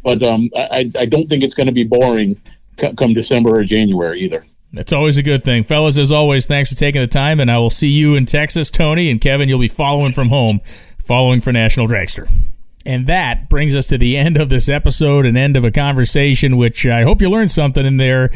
[0.03, 2.35] but um, I, I don't think it's going to be boring
[2.77, 4.43] come December or January either.
[4.73, 5.63] That's always a good thing.
[5.63, 8.71] Fellas, as always, thanks for taking the time, and I will see you in Texas,
[8.71, 10.61] Tony, and Kevin, you'll be following from home,
[10.97, 12.27] following for National Dragster.
[12.85, 16.57] And that brings us to the end of this episode, an end of a conversation,
[16.57, 18.31] which I hope you learned something in there.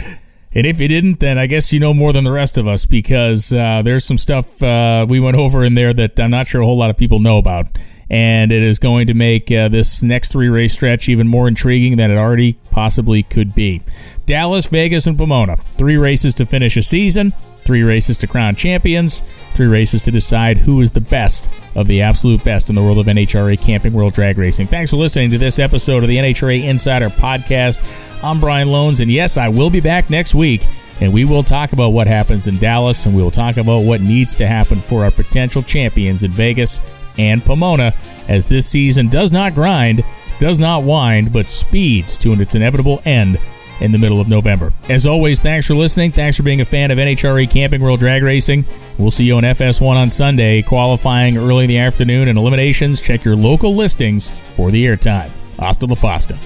[0.54, 2.86] And if you didn't, then I guess you know more than the rest of us
[2.86, 6.62] because uh, there's some stuff uh, we went over in there that I'm not sure
[6.62, 7.68] a whole lot of people know about
[8.10, 11.98] and it is going to make uh, this next three race stretch even more intriguing
[11.98, 13.82] than it already possibly could be.
[14.26, 15.58] Dallas, Vegas, and Pomona.
[15.78, 17.34] Three races to finish a season.
[17.68, 19.20] Three races to crown champions,
[19.54, 22.98] three races to decide who is the best of the absolute best in the world
[22.98, 24.68] of NHRA Camping World Drag Racing.
[24.68, 27.84] Thanks for listening to this episode of the NHRA Insider Podcast.
[28.24, 30.66] I'm Brian Lohnes, and yes, I will be back next week,
[31.02, 34.00] and we will talk about what happens in Dallas, and we will talk about what
[34.00, 36.80] needs to happen for our potential champions in Vegas
[37.18, 37.94] and Pomona,
[38.28, 40.04] as this season does not grind,
[40.40, 43.38] does not wind, but speeds to its inevitable end
[43.80, 44.72] in the middle of November.
[44.90, 46.12] As always, thanks for listening.
[46.12, 48.66] Thanks for being a fan of NHRA Camping World Drag Racing.
[48.98, 53.02] We'll see you on FS1 on Sunday, qualifying early in the afternoon and eliminations.
[53.02, 55.30] Check your local listings for the airtime.
[55.60, 56.38] Hasta la pasta.